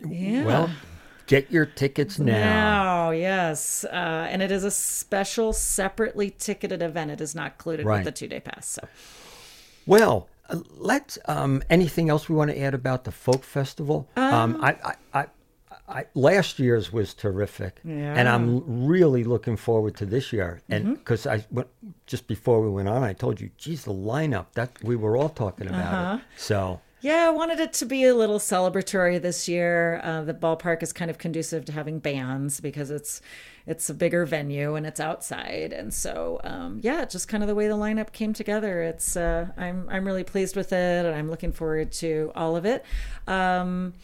yeah. 0.06 0.44
Well, 0.44 0.70
get 1.28 1.50
your 1.52 1.66
tickets 1.66 2.18
now. 2.18 2.32
Now, 2.32 3.10
yes. 3.12 3.84
Uh, 3.84 4.26
and 4.30 4.42
it 4.42 4.50
is 4.50 4.64
a 4.64 4.70
special, 4.70 5.52
separately 5.52 6.30
ticketed 6.30 6.82
event. 6.82 7.10
It 7.12 7.20
is 7.20 7.34
not 7.34 7.52
included 7.52 7.86
Right. 7.86 7.98
with 7.98 8.04
the 8.06 8.12
two 8.12 8.26
day 8.26 8.40
pass. 8.40 8.66
So, 8.68 8.88
Well, 9.86 10.28
uh, 10.50 10.58
let's. 10.76 11.18
Um, 11.26 11.62
anything 11.70 12.08
else 12.10 12.28
we 12.28 12.34
want 12.34 12.50
to 12.50 12.58
add 12.60 12.74
about 12.74 13.04
the 13.04 13.12
folk 13.12 13.44
festival? 13.44 14.08
Um, 14.16 14.58
I, 14.62 14.70
I, 14.84 14.94
I, 15.20 15.26
I, 15.88 16.04
last 16.14 16.58
year's 16.58 16.92
was 16.92 17.14
terrific, 17.14 17.80
and 17.84 18.28
I'm 18.28 18.86
really 18.86 19.24
looking 19.24 19.56
forward 19.56 19.96
to 19.96 20.06
this 20.06 20.32
year. 20.32 20.60
And 20.68 20.98
because 20.98 21.26
I 21.26 21.46
went 21.50 21.68
just 22.06 22.26
before 22.26 22.60
we 22.60 22.68
went 22.68 22.88
on, 22.88 23.02
I 23.02 23.12
told 23.14 23.40
you, 23.40 23.50
geez, 23.56 23.84
the 23.84 23.92
lineup 23.92 24.46
that 24.54 24.70
we 24.82 24.96
were 24.96 25.16
all 25.16 25.30
talking 25.30 25.66
about 25.68 26.18
it. 26.18 26.24
So 26.36 26.80
Yeah, 27.00 27.28
I 27.28 27.30
wanted 27.30 27.60
it 27.60 27.72
to 27.74 27.86
be 27.86 28.04
a 28.04 28.14
little 28.14 28.40
celebratory 28.40 29.22
this 29.22 29.48
year. 29.48 30.00
Uh, 30.02 30.22
the 30.22 30.34
ballpark 30.34 30.82
is 30.82 30.92
kind 30.92 31.10
of 31.10 31.18
conducive 31.18 31.64
to 31.66 31.72
having 31.72 32.00
bands 32.00 32.60
because 32.60 32.90
it's 32.90 33.20
it's 33.66 33.88
a 33.88 33.94
bigger 33.94 34.24
venue 34.26 34.74
and 34.74 34.84
it's 34.84 34.98
outside, 34.98 35.72
and 35.72 35.94
so 35.94 36.40
um, 36.42 36.80
yeah, 36.82 37.04
just 37.04 37.28
kind 37.28 37.42
of 37.44 37.48
the 37.48 37.54
way 37.54 37.68
the 37.68 37.76
lineup 37.76 38.12
came 38.12 38.32
together. 38.32 38.82
It's 38.82 39.16
uh, 39.16 39.48
I'm 39.56 39.86
I'm 39.88 40.04
really 40.06 40.24
pleased 40.24 40.56
with 40.56 40.72
it, 40.72 41.06
and 41.06 41.14
I'm 41.14 41.30
looking 41.30 41.52
forward 41.52 41.92
to 41.92 42.32
all 42.34 42.56
of 42.56 42.64
it. 42.64 42.84
Um, 43.28 43.94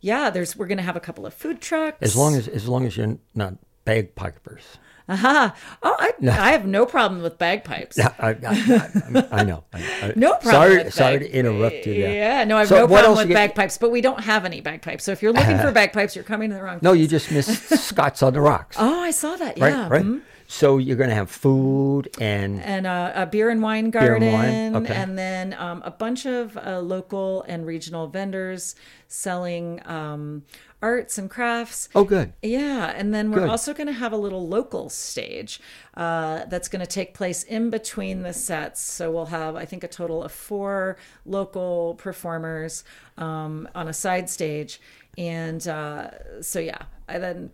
yeah, 0.00 0.30
there's 0.30 0.56
we're 0.56 0.68
gonna 0.68 0.82
have 0.82 0.96
a 0.96 1.00
couple 1.00 1.26
of 1.26 1.34
food 1.34 1.60
trucks. 1.60 1.98
as 2.00 2.16
long 2.16 2.34
as 2.34 2.48
as 2.48 2.66
long 2.66 2.86
as 2.86 2.96
you're 2.96 3.18
not 3.34 3.54
bagpipers. 3.84 4.78
Aha. 5.08 5.54
Oh, 5.82 5.96
I, 5.98 6.12
I 6.28 6.52
have 6.52 6.66
no 6.66 6.84
problem 6.84 7.22
with 7.22 7.38
bagpipes. 7.38 7.98
I, 7.98 8.12
I, 8.18 9.26
I, 9.30 9.42
know. 9.44 9.64
No 10.16 10.32
problem. 10.32 10.42
Sorry, 10.42 10.90
sorry 10.90 11.18
to 11.20 11.30
interrupt 11.30 11.86
you. 11.86 12.02
There. 12.02 12.14
Yeah, 12.14 12.44
no, 12.44 12.56
I 12.56 12.60
have 12.60 12.68
So 12.68 12.76
no 12.80 12.88
problem 12.88 13.16
with 13.16 13.34
bagpipes, 13.34 13.78
but 13.78 13.90
we 13.90 14.00
don't 14.00 14.20
have 14.20 14.44
any 14.44 14.60
bagpipes. 14.60 15.04
So 15.04 15.12
if 15.12 15.22
you're 15.22 15.32
looking 15.32 15.58
for 15.58 15.72
bagpipes, 15.82 16.14
you're 16.14 16.24
coming 16.24 16.50
to 16.50 16.56
the 16.56 16.62
wrong. 16.62 16.78
No, 16.82 16.90
place. 16.90 17.00
you 17.00 17.08
just 17.08 17.30
missed 17.30 17.68
Scots 17.86 18.22
on 18.22 18.34
the 18.34 18.40
Rocks. 18.40 18.76
Oh, 18.78 19.00
I 19.00 19.10
saw 19.10 19.36
that. 19.36 19.58
right, 19.58 19.70
Yeah. 19.70 19.88
right. 19.88 20.04
mhm. 20.04 20.20
So 20.50 20.78
you're 20.78 20.96
going 20.96 21.10
to 21.10 21.14
have 21.14 21.30
food 21.30 22.08
and 22.18 22.62
And 22.62 22.86
uh, 22.86 23.12
a 23.14 23.26
beer 23.26 23.50
and 23.50 23.62
wine 23.62 23.90
Beer 23.90 24.14
and 24.14 24.24
garden, 24.24 24.72
wine, 24.72 24.76
okay. 24.82 24.94
and 24.94 25.18
then 25.18 25.52
um, 25.52 25.82
a 25.84 25.90
bunch 25.90 26.24
of 26.24 26.56
uh, 26.56 26.80
local 26.80 27.42
and 27.42 27.66
regional 27.66 28.06
vendors 28.06 28.74
selling 29.08 29.82
um, 29.84 30.44
arts 30.80 31.18
and 31.18 31.28
crafts. 31.28 31.90
oh, 31.94 32.04
good. 32.04 32.32
Yeah, 32.42 32.94
and 32.96 33.12
then 33.12 33.30
we're 33.30 33.40
Good. 33.40 33.50
also 33.50 33.74
going 33.74 33.88
to 33.88 33.92
have 33.92 34.12
a 34.12 34.16
little 34.16 34.48
local 34.48 34.88
stage 34.88 35.60
uh, 35.94 36.46
that's 36.46 36.68
going 36.68 36.80
to 36.80 36.86
take 36.90 37.12
place 37.12 37.42
in 37.42 37.68
between 37.68 38.22
the 38.22 38.32
sets. 38.32 38.80
So 38.80 39.10
we'll 39.10 39.26
have, 39.26 39.54
I 39.54 39.66
think, 39.66 39.84
a 39.84 39.88
total 39.88 40.24
of 40.24 40.32
four 40.32 40.96
local 41.26 41.94
performers 41.96 42.84
um, 43.18 43.68
on 43.74 43.86
a 43.86 43.92
side 43.92 44.30
stage, 44.30 44.80
and 45.18 45.68
uh, 45.68 46.40
so 46.40 46.58
yeah, 46.58 46.82
and 47.06 47.22
then 47.22 47.50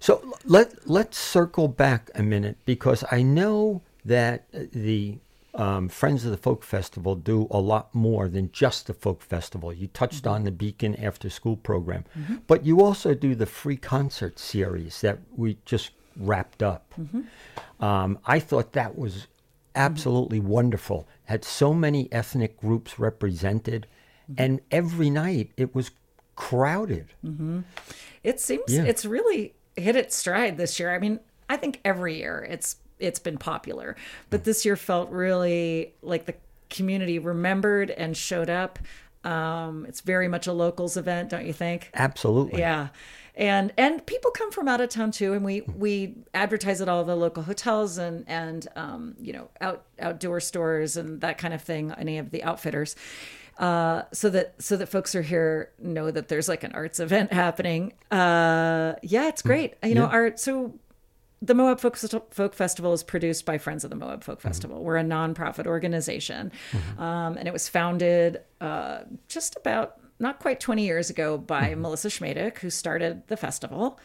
So 0.00 0.34
let 0.44 0.88
let's 0.88 1.18
circle 1.18 1.68
back 1.68 2.10
a 2.14 2.22
minute 2.22 2.56
because 2.64 3.04
I 3.12 3.22
know 3.22 3.82
that 4.04 4.46
the 4.50 5.18
um, 5.54 5.88
Friends 5.88 6.24
of 6.24 6.30
the 6.30 6.36
Folk 6.36 6.62
Festival 6.62 7.14
do 7.14 7.48
a 7.50 7.58
lot 7.58 7.94
more 7.94 8.28
than 8.28 8.50
just 8.52 8.86
the 8.86 8.94
folk 8.94 9.22
festival. 9.22 9.72
You 9.72 9.88
touched 9.88 10.24
mm-hmm. 10.24 10.34
on 10.34 10.44
the 10.44 10.50
Beacon 10.50 10.94
After 10.96 11.28
School 11.28 11.56
program, 11.56 12.04
mm-hmm. 12.18 12.36
but 12.46 12.64
you 12.64 12.80
also 12.80 13.14
do 13.14 13.34
the 13.34 13.46
free 13.46 13.76
concert 13.76 14.38
series 14.38 15.00
that 15.00 15.18
we 15.36 15.58
just 15.64 15.90
wrapped 16.16 16.62
up. 16.62 16.94
Mm-hmm. 17.00 17.84
Um, 17.84 18.18
I 18.26 18.38
thought 18.38 18.72
that 18.72 18.96
was 18.96 19.26
absolutely 19.74 20.40
wonderful. 20.40 21.08
Had 21.24 21.44
so 21.44 21.72
many 21.72 22.12
ethnic 22.12 22.60
groups 22.60 22.98
represented, 22.98 23.86
and 24.38 24.60
every 24.70 25.10
night 25.10 25.50
it 25.56 25.74
was 25.74 25.90
crowded. 26.36 27.12
It 28.22 28.40
seems 28.40 28.72
Yeah. 28.72 28.84
it's 28.84 29.04
really 29.04 29.54
hit 29.76 29.96
its 29.96 30.16
stride 30.16 30.56
this 30.56 30.78
year. 30.78 30.94
I 30.94 30.98
mean, 30.98 31.20
I 31.48 31.56
think 31.56 31.80
every 31.84 32.18
year 32.18 32.46
it's 32.48 32.76
it's 33.00 33.18
been 33.18 33.38
popular, 33.38 33.96
but 34.30 34.44
this 34.44 34.64
year 34.64 34.76
felt 34.76 35.10
really 35.10 35.94
like 36.02 36.26
the 36.26 36.34
community 36.68 37.18
remembered 37.18 37.90
and 37.90 38.16
showed 38.16 38.48
up. 38.50 38.78
Um, 39.24 39.84
it's 39.86 40.00
very 40.00 40.28
much 40.28 40.46
a 40.46 40.52
locals 40.52 40.96
event, 40.96 41.28
don't 41.30 41.44
you 41.46 41.52
think? 41.52 41.90
Absolutely. 41.94 42.60
Yeah. 42.60 42.88
And 43.36 43.72
and 43.78 44.04
people 44.06 44.30
come 44.32 44.50
from 44.50 44.66
out 44.68 44.80
of 44.80 44.88
town 44.90 45.12
too, 45.12 45.32
and 45.34 45.44
we 45.44 45.60
we 45.62 46.16
advertise 46.34 46.80
at 46.80 46.88
all 46.88 47.04
the 47.04 47.16
local 47.16 47.42
hotels 47.42 47.96
and 47.96 48.24
and 48.28 48.66
um, 48.76 49.14
you 49.20 49.32
know 49.32 49.48
out 49.60 49.84
outdoor 49.98 50.40
stores 50.40 50.96
and 50.96 51.20
that 51.22 51.38
kind 51.38 51.54
of 51.54 51.62
thing. 51.62 51.92
Any 51.96 52.18
of 52.18 52.30
the 52.32 52.42
outfitters, 52.42 52.96
uh, 53.58 54.02
so 54.12 54.28
that 54.30 54.54
so 54.60 54.76
that 54.76 54.88
folks 54.88 55.14
are 55.14 55.22
here 55.22 55.70
know 55.78 56.10
that 56.10 56.28
there's 56.28 56.48
like 56.48 56.64
an 56.64 56.72
arts 56.72 56.98
event 57.00 57.32
happening. 57.44 57.92
Uh, 58.10 58.94
yeah, 59.02 59.28
it's 59.28 59.42
great. 59.42 59.74
You 59.82 59.94
know, 59.94 60.02
Yeah. 60.06 60.12
art. 60.12 60.40
So 60.40 60.74
the 61.42 61.54
Moab 61.54 61.80
Folk, 61.80 61.96
Folk 61.96 62.54
Festival 62.54 62.92
is 62.92 63.02
produced 63.02 63.46
by 63.46 63.56
Friends 63.58 63.82
of 63.84 63.90
the 63.90 63.96
Moab 63.96 64.22
Folk 64.24 64.40
Festival. 64.40 64.82
We're 64.84 64.98
a 64.98 65.02
nonprofit 65.04 65.66
organization, 65.66 66.52
um, 66.98 67.36
and 67.38 67.46
it 67.48 67.52
was 67.52 67.68
founded 67.68 68.40
uh, 68.60 69.00
just 69.28 69.56
about 69.56 69.96
not 70.18 70.38
quite 70.38 70.60
20 70.60 70.84
years 70.84 71.08
ago 71.08 71.38
by 71.38 71.74
Melissa 71.74 72.08
Schmaedick, 72.08 72.58
who 72.58 72.68
started 72.68 73.26
the 73.28 73.38
festival. 73.38 73.98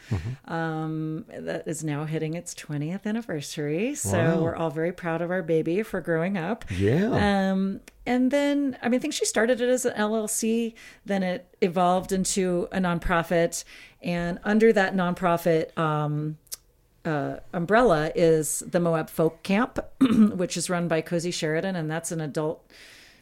Um, 0.46 1.26
that 1.28 1.68
is 1.68 1.84
now 1.84 2.06
hitting 2.06 2.32
its 2.32 2.54
20th 2.54 3.04
anniversary. 3.04 3.94
So 3.94 4.16
Wow. 4.16 4.40
we're 4.42 4.56
all 4.56 4.70
very 4.70 4.92
proud 4.92 5.20
of 5.20 5.30
our 5.30 5.42
baby 5.42 5.82
for 5.82 6.00
growing 6.00 6.38
up. 6.38 6.64
Yeah. 6.70 7.50
Um, 7.52 7.80
and 8.06 8.30
then, 8.30 8.78
I 8.82 8.88
mean, 8.88 8.98
I 8.98 9.02
think 9.02 9.12
she 9.12 9.26
started 9.26 9.60
it 9.60 9.68
as 9.68 9.84
an 9.84 9.92
LLC. 9.94 10.72
Then 11.04 11.22
it 11.22 11.54
evolved 11.60 12.12
into 12.12 12.66
a 12.72 12.78
nonprofit, 12.78 13.64
and 14.00 14.38
under 14.42 14.72
that 14.72 14.94
nonprofit 14.94 15.76
um, 15.76 16.38
uh, 17.06 17.36
umbrella 17.52 18.10
is 18.14 18.64
the 18.66 18.80
Moab 18.80 19.08
Folk 19.08 19.42
Camp, 19.42 19.78
which 20.00 20.56
is 20.56 20.68
run 20.68 20.88
by 20.88 21.00
Cosy 21.00 21.30
Sheridan, 21.30 21.76
and 21.76 21.90
that's 21.90 22.10
an 22.12 22.20
adult 22.20 22.68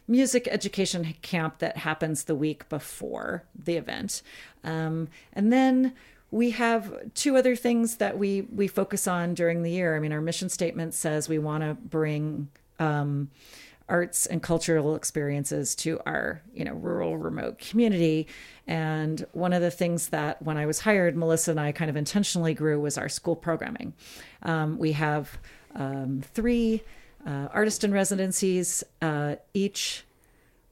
music 0.07 0.47
education 0.49 1.15
camp 1.21 1.59
that 1.59 1.77
happens 1.77 2.23
the 2.23 2.35
week 2.35 2.67
before 2.69 3.43
the 3.57 3.75
event. 3.75 4.21
Um, 4.63 5.07
and 5.33 5.53
then 5.53 5.93
we 6.31 6.51
have 6.51 7.13
two 7.13 7.37
other 7.37 7.55
things 7.55 7.97
that 7.97 8.17
we 8.17 8.41
we 8.41 8.67
focus 8.67 9.07
on 9.07 9.33
during 9.35 9.63
the 9.63 9.71
year. 9.71 9.95
I 9.95 9.99
mean, 9.99 10.11
our 10.11 10.21
mission 10.21 10.49
statement 10.49 10.93
says 10.93 11.29
we 11.29 11.39
want 11.39 11.63
to 11.63 11.75
bring 11.75 12.49
um, 12.79 13.29
arts 13.87 14.25
and 14.25 14.41
cultural 14.41 14.95
experiences 14.95 15.75
to 15.75 15.99
our 16.05 16.41
you 16.53 16.65
know 16.65 16.73
rural 16.73 17.17
remote 17.17 17.59
community. 17.59 18.27
And 18.67 19.25
one 19.33 19.53
of 19.53 19.61
the 19.61 19.71
things 19.71 20.09
that 20.09 20.41
when 20.41 20.57
i 20.57 20.65
was 20.65 20.79
hired 20.79 21.15
melissa 21.15 21.51
and 21.51 21.59
i 21.59 21.71
kind 21.71 21.89
of 21.89 21.95
intentionally 21.95 22.53
grew 22.53 22.79
was 22.79 22.97
our 22.97 23.09
school 23.09 23.35
programming. 23.35 23.93
Um, 24.43 24.77
we 24.77 24.93
have 24.93 25.37
um, 25.75 26.23
three 26.33 26.81
uh, 27.25 27.47
artist 27.53 27.83
in 27.83 27.91
residencies 27.91 28.83
uh, 29.01 29.35
each 29.53 30.04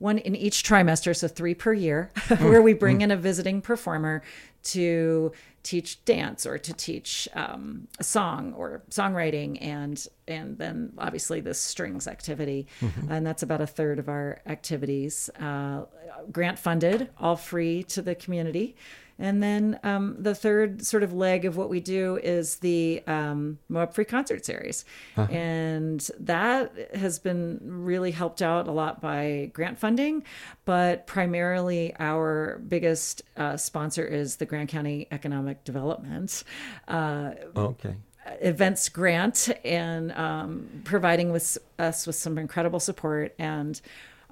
one 0.04 0.18
in 0.18 0.36
each 0.36 0.64
trimester, 0.64 1.16
so 1.16 1.30
three 1.30 1.56
per 1.56 1.72
year, 1.72 2.12
where 2.40 2.62
we 2.62 2.74
bring 2.74 3.00
in 3.00 3.10
a 3.10 3.16
visiting 3.16 3.62
performer 3.62 4.22
to 4.64 5.32
teach 5.64 6.04
dance 6.04 6.46
or 6.46 6.58
to 6.58 6.74
teach 6.74 7.30
um, 7.36 7.88
a 8.00 8.04
song 8.04 8.54
or 8.54 8.84
songwriting, 8.90 9.58
and 9.62 10.06
and 10.28 10.58
then 10.58 10.92
obviously 10.98 11.40
this 11.40 11.58
strings 11.58 12.06
activity, 12.06 12.68
and 13.10 13.26
that's 13.26 13.44
about 13.44 13.62
a 13.62 13.68
third 13.68 13.98
of 13.98 14.10
our 14.10 14.42
activities. 14.46 15.30
Uh, 15.40 15.86
grant 16.32 16.60
funded, 16.60 17.10
all 17.18 17.38
free 17.38 17.84
to 17.84 18.02
the 18.02 18.14
community. 18.14 18.76
And 19.24 19.42
then 19.42 19.80
um, 19.84 20.18
the 20.20 20.36
third 20.36 20.86
sort 20.86 21.02
of 21.02 21.14
leg 21.14 21.46
of 21.46 21.56
what 21.56 21.70
we 21.70 21.80
do 21.80 22.20
is 22.22 22.58
the 22.58 23.02
um, 23.08 23.58
Moab 23.70 23.94
Free 23.94 24.04
Concert 24.04 24.44
Series. 24.46 24.84
And 25.32 26.02
that 26.20 26.74
has 26.94 27.20
been 27.20 27.58
really 27.64 28.12
helped 28.12 28.42
out 28.42 28.68
a 28.68 28.72
lot 28.72 29.00
by 29.00 29.50
grant 29.54 29.80
funding, 29.80 30.24
but 30.66 31.08
primarily 31.08 31.96
our 32.00 32.62
biggest 32.68 33.22
uh, 33.38 33.56
sponsor 33.56 34.06
is 34.06 34.36
the 34.36 34.46
Grand 34.46 34.68
County 34.68 35.08
Economic 35.10 35.64
Development. 35.64 36.44
Uh, 36.90 37.32
Okay. 37.56 37.96
events 38.42 38.90
grant 38.90 39.50
and 39.64 40.12
um, 40.14 40.68
providing 40.84 41.32
with 41.32 41.58
us 41.80 42.06
with 42.06 42.18
some 42.18 42.38
incredible 42.38 42.80
support 42.82 43.34
and 43.40 43.80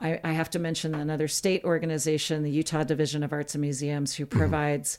I, 0.01 0.20
I 0.24 0.31
have 0.31 0.50
to 0.51 0.60
mention 0.60 0.96
another 0.96 1.27
state 1.27 1.63
organization 1.63 2.43
the 2.43 2.51
utah 2.51 2.84
division 2.84 3.24
of 3.24 3.31
arts 3.31 3.55
and 3.55 3.62
museums 3.62 4.15
who 4.15 4.25
provides 4.25 4.98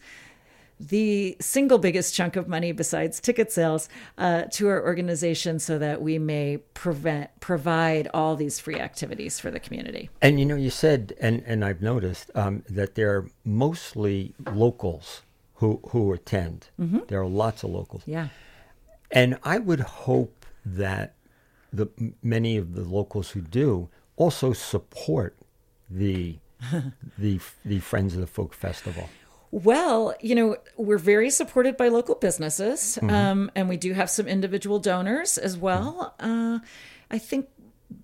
the 0.81 1.37
single 1.41 1.79
biggest 1.79 2.15
chunk 2.15 2.37
of 2.37 2.49
money 2.49 2.73
besides 2.73 3.21
ticket 3.21 3.53
sales 3.53 3.89
uh, 4.19 4.43
to 4.45 4.69
our 4.69 4.83
organization 4.83 5.59
so 5.59 5.79
that 5.79 6.03
we 6.03 6.19
may 6.19 6.57
prevent 6.75 7.31
provide 7.41 8.09
all 8.13 8.37
these 8.37 8.59
free 8.59 8.77
activities 8.77 9.39
for 9.39 9.51
the 9.51 9.61
community. 9.61 10.11
And 10.21 10.41
you 10.41 10.47
know, 10.47 10.57
you 10.57 10.71
said, 10.71 11.15
and, 11.21 11.43
and 11.47 11.65
I've 11.65 11.83
noticed 11.83 12.31
um, 12.35 12.65
that 12.69 12.95
there 12.95 13.15
are 13.17 13.29
mostly 13.45 14.35
locals 14.53 15.23
who 15.55 15.81
who 15.91 16.13
attend. 16.13 16.69
There 17.09 17.21
are 17.21 17.27
lots 17.27 17.63
of 17.63 17.71
locals, 17.71 18.03
yeah. 18.07 18.29
And 19.11 19.39
I 19.45 19.59
would 19.59 19.81
hope 19.81 20.47
that 20.65 21.15
the 21.73 21.89
many 22.23 22.57
of 22.57 22.75
the 22.75 22.83
locals 22.83 23.31
who 23.31 23.41
do 23.41 23.89
also 24.23 24.53
support 24.53 25.37
the 25.91 26.37
the 27.19 27.41
the 27.65 27.81
Friends 27.81 28.15
of 28.15 28.21
the 28.21 28.27
Folk 28.27 28.55
Festival. 28.55 29.09
Well, 29.51 30.15
you 30.21 30.35
know, 30.35 30.57
we're 30.77 30.97
very 30.97 31.29
supported 31.29 31.77
by 31.77 31.89
local 31.89 32.15
businesses, 32.15 32.99
um, 33.03 33.51
and 33.55 33.69
we 33.69 33.77
do 33.77 33.93
have 33.93 34.09
some 34.09 34.27
individual 34.27 34.79
donors 34.79 35.37
as 35.37 35.59
well. 35.59 36.15
Uh, 36.19 36.61
I 37.11 37.19
think, 37.19 37.49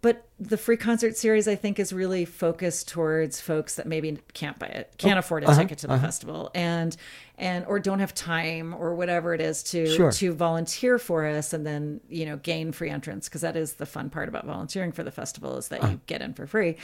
but 0.01 0.29
the 0.39 0.57
free 0.57 0.77
concert 0.77 1.17
series, 1.17 1.49
I 1.49 1.55
think, 1.55 1.79
is 1.79 1.93
really 1.93 2.25
focused 2.25 2.89
towards 2.89 3.41
folks 3.41 3.77
that 3.77 3.87
maybe 3.87 4.19
can't 4.35 4.59
buy 4.59 4.67
it, 4.69 4.95
can't 4.99 5.17
oh, 5.17 5.21
afford 5.21 5.45
a 5.45 5.49
uh-huh, 5.49 5.63
ticket 5.63 5.79
to 5.79 5.87
the 5.87 5.95
uh-huh. 5.95 6.07
festival, 6.07 6.51
and 6.55 6.97
and 7.37 7.65
or 7.67 7.79
don't 7.79 8.01
have 8.01 8.15
time 8.15 8.75
or 8.75 8.95
whatever 8.95 9.35
it 9.35 9.41
is 9.41 9.63
to 9.65 9.87
Sure. 9.87 10.13
to 10.13 10.33
volunteer 10.33 10.99
for 10.99 11.27
us, 11.27 11.53
and 11.53 11.67
then 11.67 12.01
you 12.09 12.27
know 12.27 12.37
gain 12.37 12.73
free 12.73 12.91
entrance 12.91 13.29
because 13.29 13.41
that 13.41 13.57
is 13.57 13.75
the 13.75 13.87
fun 13.87 14.11
part 14.11 14.29
about 14.29 14.45
volunteering 14.45 14.93
for 14.93 15.03
the 15.03 15.11
festival 15.11 15.57
is 15.57 15.69
that 15.69 15.83
uh-huh. 15.83 15.93
you 15.93 16.01
get 16.07 16.23
in 16.23 16.35
for 16.35 16.47
free. 16.47 16.77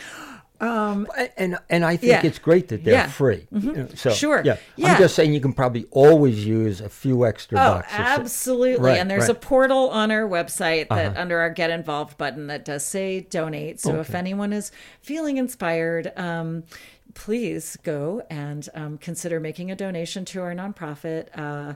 And 1.37 1.57
and 1.71 1.85
I 1.85 1.97
think 1.97 2.11
Yeah. 2.13 2.27
it's 2.27 2.39
great 2.39 2.69
that 2.69 2.85
they're 2.85 2.95
Yeah. 2.95 3.07
Mm-hmm. 3.07 3.11
free. 3.83 3.97
So 3.97 4.11
Sure. 4.11 4.43
yeah. 4.45 4.57
Yeah. 4.77 4.93
I'm 4.93 4.99
just 4.99 5.15
saying 5.15 5.33
you 5.35 5.41
can 5.41 5.53
probably 5.53 5.87
always 5.91 6.45
use 6.45 6.81
a 6.81 6.89
few 6.89 7.27
extra 7.27 7.59
Oh, 7.59 7.75
bucks. 7.75 7.89
Absolutely. 7.93 8.85
Right, 8.85 8.99
and 8.99 9.11
there's 9.11 9.23
right. 9.23 9.31
Uh-huh. 9.31 9.39
a 9.39 9.47
portal 9.49 9.91
on 9.91 10.11
our 10.11 10.29
website 10.29 10.89
that 10.89 11.17
under 11.17 11.39
our 11.41 11.51
get 11.51 11.71
involved 11.71 12.17
button 12.19 12.47
that 12.49 12.65
does 12.65 12.85
say 12.85 13.21
donate. 13.21 13.81
So 13.81 14.01
if 14.01 14.15
anyone 14.15 14.53
is 14.53 14.73
feeling 15.01 15.37
inspired, 15.37 16.13
um, 16.17 16.65
please 17.15 17.77
go 17.83 18.23
and 18.31 18.69
um, 18.75 18.99
consider 18.99 19.39
making 19.41 19.71
a 19.71 19.77
donation 19.77 20.25
to 20.27 20.41
our 20.43 20.53
nonprofit. 20.55 21.27
Uh, 21.37 21.75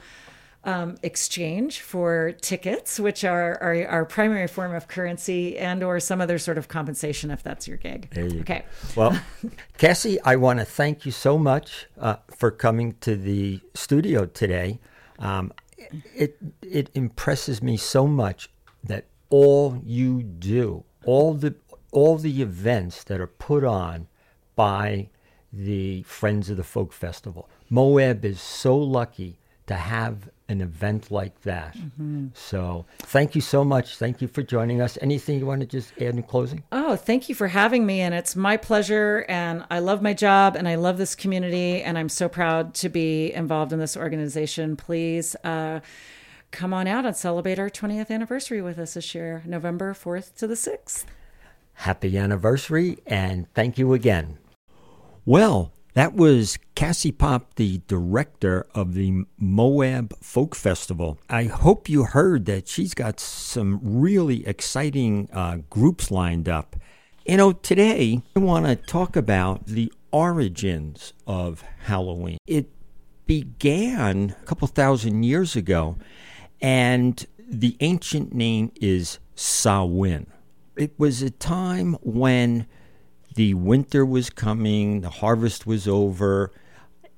um, 0.64 0.96
exchange 1.02 1.80
for 1.80 2.32
tickets, 2.40 2.98
which 2.98 3.24
are, 3.24 3.62
are 3.62 3.86
our 3.86 4.04
primary 4.04 4.46
form 4.46 4.74
of 4.74 4.88
currency, 4.88 5.58
and 5.58 5.82
or 5.82 6.00
some 6.00 6.20
other 6.20 6.38
sort 6.38 6.58
of 6.58 6.68
compensation 6.68 7.30
if 7.30 7.42
that's 7.42 7.68
your 7.68 7.76
gig. 7.76 8.08
There 8.12 8.26
you 8.26 8.40
okay. 8.40 8.64
Well, 8.96 9.20
Cassie, 9.78 10.20
I 10.22 10.36
want 10.36 10.60
to 10.60 10.64
thank 10.64 11.04
you 11.04 11.12
so 11.12 11.38
much 11.38 11.86
uh, 11.98 12.16
for 12.34 12.50
coming 12.50 12.94
to 13.00 13.16
the 13.16 13.60
studio 13.74 14.26
today. 14.26 14.80
Um, 15.18 15.52
it 16.14 16.38
it 16.62 16.90
impresses 16.94 17.62
me 17.62 17.76
so 17.76 18.06
much 18.06 18.50
that 18.82 19.06
all 19.30 19.80
you 19.84 20.22
do, 20.22 20.84
all 21.04 21.34
the 21.34 21.54
all 21.92 22.16
the 22.16 22.42
events 22.42 23.04
that 23.04 23.20
are 23.20 23.26
put 23.26 23.64
on 23.64 24.08
by 24.56 25.08
the 25.52 26.02
Friends 26.02 26.50
of 26.50 26.56
the 26.56 26.64
Folk 26.64 26.92
Festival. 26.92 27.48
Moab 27.70 28.24
is 28.24 28.40
so 28.40 28.76
lucky 28.76 29.38
to 29.66 29.74
have 29.74 30.28
an 30.48 30.60
event 30.60 31.10
like 31.10 31.40
that. 31.42 31.76
So, 32.34 32.84
thank 32.98 33.34
you 33.34 33.40
so 33.40 33.64
much. 33.64 33.96
Thank 33.96 34.20
you 34.20 34.28
for 34.28 34.42
joining 34.42 34.80
us. 34.80 34.98
Anything 35.00 35.38
you 35.38 35.46
want 35.46 35.60
to 35.62 35.66
just 35.66 35.92
add 35.94 36.14
in 36.14 36.22
closing? 36.22 36.62
Oh, 36.70 36.96
thank 36.96 37.28
you 37.28 37.34
for 37.34 37.48
having 37.48 37.86
me. 37.86 38.00
And 38.00 38.14
it's 38.14 38.36
my 38.36 38.56
pleasure. 38.56 39.24
And 39.28 39.64
I 39.70 39.78
love 39.78 40.02
my 40.02 40.12
job 40.12 40.56
and 40.56 40.68
I 40.68 40.74
love 40.74 40.98
this 40.98 41.14
community. 41.14 41.82
And 41.82 41.96
I'm 41.96 42.08
so 42.08 42.28
proud 42.28 42.74
to 42.74 42.88
be 42.88 43.32
involved 43.32 43.72
in 43.72 43.78
this 43.78 43.96
organization. 43.96 44.76
Please 44.76 45.34
uh, 45.44 45.80
come 46.50 46.72
on 46.72 46.86
out 46.86 47.04
and 47.04 47.16
celebrate 47.16 47.58
our 47.58 47.70
20th 47.70 48.10
anniversary 48.10 48.62
with 48.62 48.78
us 48.78 48.94
this 48.94 49.14
year, 49.14 49.42
November 49.46 49.92
4th 49.94 50.34
to 50.36 50.46
the 50.46 50.54
6th. 50.54 51.04
Happy 51.74 52.16
anniversary 52.16 52.98
and 53.06 53.52
thank 53.52 53.78
you 53.78 53.92
again. 53.92 54.38
Well, 55.26 55.72
that 55.94 56.14
was 56.14 56.58
Cassie 56.74 57.12
Pop, 57.12 57.54
the 57.54 57.80
director 57.86 58.66
of 58.74 58.94
the 58.94 59.24
Moab 59.38 60.16
Folk 60.20 60.54
Festival. 60.56 61.18
I 61.30 61.44
hope 61.44 61.88
you 61.88 62.04
heard 62.04 62.46
that 62.46 62.66
she's 62.66 62.94
got 62.94 63.20
some 63.20 63.80
really 63.82 64.46
exciting 64.46 65.28
uh, 65.32 65.58
groups 65.70 66.10
lined 66.10 66.48
up. 66.48 66.76
You 67.24 67.36
know, 67.36 67.52
today 67.52 68.22
I 68.34 68.38
want 68.40 68.66
to 68.66 68.74
talk 68.74 69.14
about 69.14 69.66
the 69.66 69.92
origins 70.10 71.12
of 71.26 71.62
Halloween. 71.84 72.38
It 72.46 72.70
began 73.26 74.34
a 74.42 74.44
couple 74.46 74.66
thousand 74.68 75.22
years 75.22 75.54
ago, 75.54 75.96
and 76.60 77.24
the 77.38 77.76
ancient 77.80 78.34
name 78.34 78.72
is 78.80 79.20
Samhain. 79.36 80.26
It 80.76 80.92
was 80.98 81.22
a 81.22 81.30
time 81.30 81.94
when 82.02 82.66
the 83.34 83.54
winter 83.54 84.04
was 84.04 84.30
coming, 84.30 85.00
the 85.00 85.10
harvest 85.10 85.66
was 85.66 85.88
over, 85.88 86.52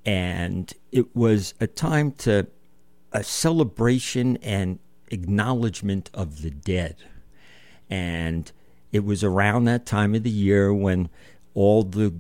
and 0.05 0.73
it 0.93 1.15
was 1.15 1.55
a 1.61 1.67
time 1.67 2.13
to 2.13 2.47
a 3.13 3.23
celebration 3.23 4.37
and 4.39 4.79
acknowledgement 5.11 6.11
of 6.15 6.43
the 6.43 6.51
dead. 6.51 6.97
And 7.89 8.51
it 8.93 9.05
was 9.05 9.23
around 9.23 9.65
that 9.65 9.87
time 9.87 10.15
of 10.15 10.23
the 10.23 10.31
year 10.31 10.73
when 10.73 11.09
all 11.55 11.83
the 11.83 12.15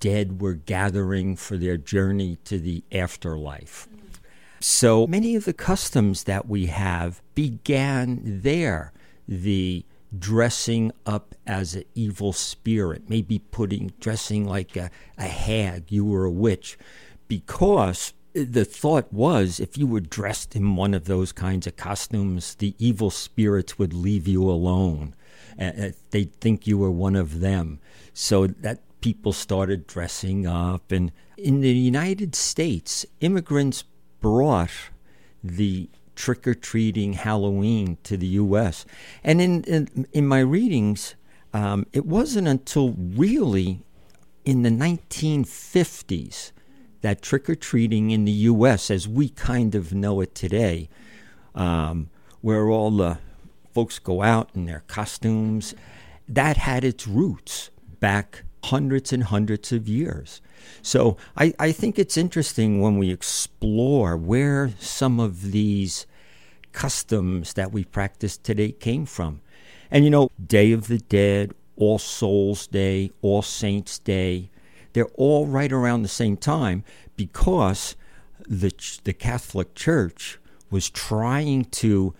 dead 0.00 0.40
were 0.40 0.54
gathering 0.54 1.36
for 1.36 1.56
their 1.56 1.76
journey 1.76 2.36
to 2.44 2.58
the 2.58 2.82
afterlife. 2.92 3.88
So 4.60 5.06
many 5.06 5.36
of 5.36 5.44
the 5.46 5.52
customs 5.52 6.24
that 6.24 6.46
we 6.48 6.66
have 6.66 7.22
began 7.34 8.20
there. 8.22 8.92
The 9.26 9.84
dressing 10.18 10.92
up 11.06 11.34
as 11.46 11.74
an 11.74 11.84
evil 11.94 12.32
spirit, 12.32 13.08
maybe 13.08 13.38
putting 13.38 13.92
dressing 14.00 14.44
like 14.44 14.76
a, 14.76 14.90
a 15.18 15.24
hag, 15.24 15.90
you 15.90 16.04
were 16.04 16.24
a 16.24 16.30
witch, 16.30 16.78
because 17.28 18.12
the 18.32 18.64
thought 18.64 19.12
was 19.12 19.60
if 19.60 19.76
you 19.76 19.86
were 19.86 20.00
dressed 20.00 20.54
in 20.54 20.76
one 20.76 20.94
of 20.94 21.04
those 21.04 21.32
kinds 21.32 21.66
of 21.66 21.76
costumes, 21.76 22.54
the 22.56 22.74
evil 22.78 23.10
spirits 23.10 23.78
would 23.78 23.92
leave 23.92 24.28
you 24.28 24.48
alone. 24.48 25.14
Uh, 25.60 25.90
they'd 26.10 26.34
think 26.40 26.66
you 26.66 26.78
were 26.78 26.90
one 26.90 27.16
of 27.16 27.40
them. 27.40 27.80
So 28.12 28.46
that 28.46 28.80
people 29.00 29.32
started 29.32 29.86
dressing 29.86 30.46
up. 30.46 30.92
And 30.92 31.12
in 31.36 31.60
the 31.60 31.70
United 31.70 32.34
States, 32.34 33.04
immigrants 33.20 33.84
brought 34.20 34.70
the 35.42 35.88
trick 36.20 36.46
or 36.46 36.54
treating 36.54 37.14
Halloween 37.14 37.96
to 38.02 38.16
the 38.16 38.26
U.S. 38.26 38.84
And 39.24 39.40
in 39.40 39.64
in, 39.64 40.06
in 40.12 40.26
my 40.26 40.40
readings, 40.40 41.14
um, 41.54 41.86
it 41.94 42.04
wasn't 42.04 42.46
until 42.46 42.92
really 42.92 43.80
in 44.44 44.62
the 44.62 44.70
1950s 44.70 46.52
that 47.00 47.22
trick 47.22 47.48
or 47.48 47.54
treating 47.54 48.10
in 48.10 48.26
the 48.26 48.32
U.S., 48.52 48.90
as 48.90 49.08
we 49.08 49.30
kind 49.30 49.74
of 49.74 49.94
know 49.94 50.20
it 50.20 50.34
today, 50.34 50.90
um, 51.54 52.10
where 52.42 52.68
all 52.68 52.90
the 52.90 53.18
folks 53.72 53.98
go 53.98 54.20
out 54.20 54.50
in 54.54 54.66
their 54.66 54.82
costumes, 54.86 55.74
that 56.28 56.58
had 56.58 56.84
its 56.84 57.06
roots 57.08 57.70
back 58.00 58.44
hundreds 58.64 59.12
and 59.12 59.24
hundreds 59.24 59.72
of 59.72 59.88
years. 59.88 60.42
So 60.82 61.16
I, 61.36 61.54
I 61.58 61.72
think 61.72 61.98
it's 61.98 62.16
interesting 62.16 62.80
when 62.80 62.98
we 62.98 63.10
explore 63.10 64.16
where 64.16 64.72
some 64.78 65.18
of 65.18 65.52
these 65.52 66.06
customs 66.72 67.54
that 67.54 67.72
we 67.72 67.84
practice 67.84 68.36
today 68.36 68.72
came 68.72 69.06
from. 69.06 69.40
And 69.90 70.04
you 70.04 70.10
know, 70.10 70.30
Day 70.44 70.72
of 70.72 70.88
the 70.88 70.98
Dead, 70.98 71.52
All 71.76 71.98
Souls 71.98 72.66
Day, 72.66 73.10
All 73.22 73.42
Saints 73.42 73.98
Day, 73.98 74.50
they're 74.92 75.06
all 75.14 75.46
right 75.46 75.72
around 75.72 76.02
the 76.02 76.08
same 76.08 76.36
time 76.36 76.84
because 77.16 77.96
the, 78.48 78.72
the 79.04 79.12
Catholic 79.12 79.74
Church 79.74 80.38
was 80.70 80.90
trying 80.90 81.64
to 81.66 82.14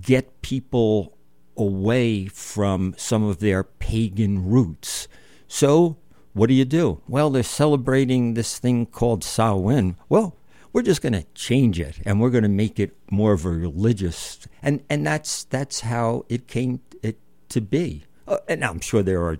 get 0.00 0.42
people 0.42 1.16
away 1.56 2.26
from 2.26 2.94
some 2.96 3.24
of 3.24 3.40
their 3.40 3.64
pagan 3.64 4.48
roots. 4.48 5.08
So, 5.48 5.96
what 6.32 6.46
do 6.46 6.54
you 6.54 6.64
do? 6.64 7.00
Well, 7.08 7.30
they're 7.30 7.42
celebrating 7.42 8.34
this 8.34 8.58
thing 8.58 8.86
called 8.86 9.24
Samhain. 9.24 9.96
Well, 10.08 10.36
we're 10.72 10.82
just 10.82 11.02
going 11.02 11.12
to 11.12 11.24
change 11.34 11.80
it 11.80 12.00
and 12.04 12.20
we're 12.20 12.30
going 12.30 12.42
to 12.42 12.48
make 12.48 12.78
it 12.78 12.96
more 13.10 13.32
of 13.32 13.44
a 13.44 13.50
religious 13.50 14.46
and 14.62 14.82
and 14.88 15.06
that's 15.06 15.44
that's 15.44 15.80
how 15.80 16.24
it 16.28 16.46
came 16.46 16.80
it 17.02 17.18
to 17.48 17.60
be. 17.60 18.04
Uh, 18.26 18.38
and 18.48 18.64
I'm 18.64 18.80
sure 18.80 19.02
there 19.02 19.22
are 19.24 19.38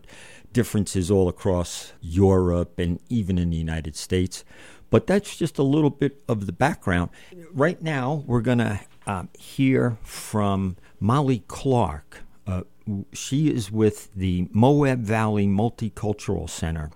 differences 0.53 1.11
all 1.11 1.29
across 1.29 1.93
Europe 2.01 2.79
and 2.79 3.01
even 3.09 3.39
in 3.39 3.51
the 3.51 3.57
United 3.57 3.97
States. 3.97 4.45
But 4.91 5.07
that's 5.07 5.37
just 5.37 5.59
a 5.59 5.63
little 5.63 5.91
bit 5.91 6.23
of 6.29 6.47
the 6.47 6.53
background. 6.53 7.11
Right 7.53 7.81
now, 7.81 8.25
we're 8.27 8.41
going 8.41 8.59
to 8.59 8.81
um, 9.07 9.29
hear 9.39 9.99
from 10.03 10.77
Molly 10.99 11.45
Clark. 11.47 12.23
Uh, 12.47 12.63
she 13.13 13.49
is 13.49 13.71
with 13.71 14.13
the 14.15 14.49
Moab 14.51 15.03
Valley 15.03 15.47
Multicultural 15.47 16.51
Center. 16.51 16.91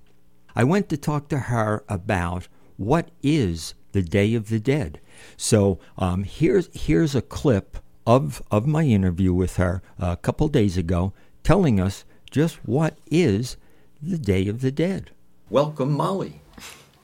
I 0.57 0.65
went 0.65 0.89
to 0.89 0.97
talk 0.97 1.29
to 1.29 1.39
her 1.39 1.85
about 1.89 2.49
what 2.77 3.11
is 3.23 3.75
the 3.95 4.03
Day 4.03 4.35
of 4.35 4.49
the 4.49 4.59
Dead. 4.59 5.01
So 5.37 5.79
um, 5.97 6.25
here's 6.25 6.69
here's 6.75 7.15
a 7.15 7.23
clip 7.23 7.79
of 8.07 8.43
of 8.51 8.67
my 8.67 8.83
interview 8.83 9.33
with 9.33 9.57
her 9.57 9.83
a 9.99 10.17
couple 10.17 10.49
days 10.49 10.77
ago, 10.77 11.15
telling 11.45 11.81
us 11.81 12.05
just 12.31 12.57
what 12.67 12.99
is 13.07 13.57
the 14.03 14.19
Day 14.19 14.49
of 14.49 14.61
the 14.61 14.73
Dead. 14.73 15.13
Welcome, 15.49 15.93
Molly. 15.93 16.41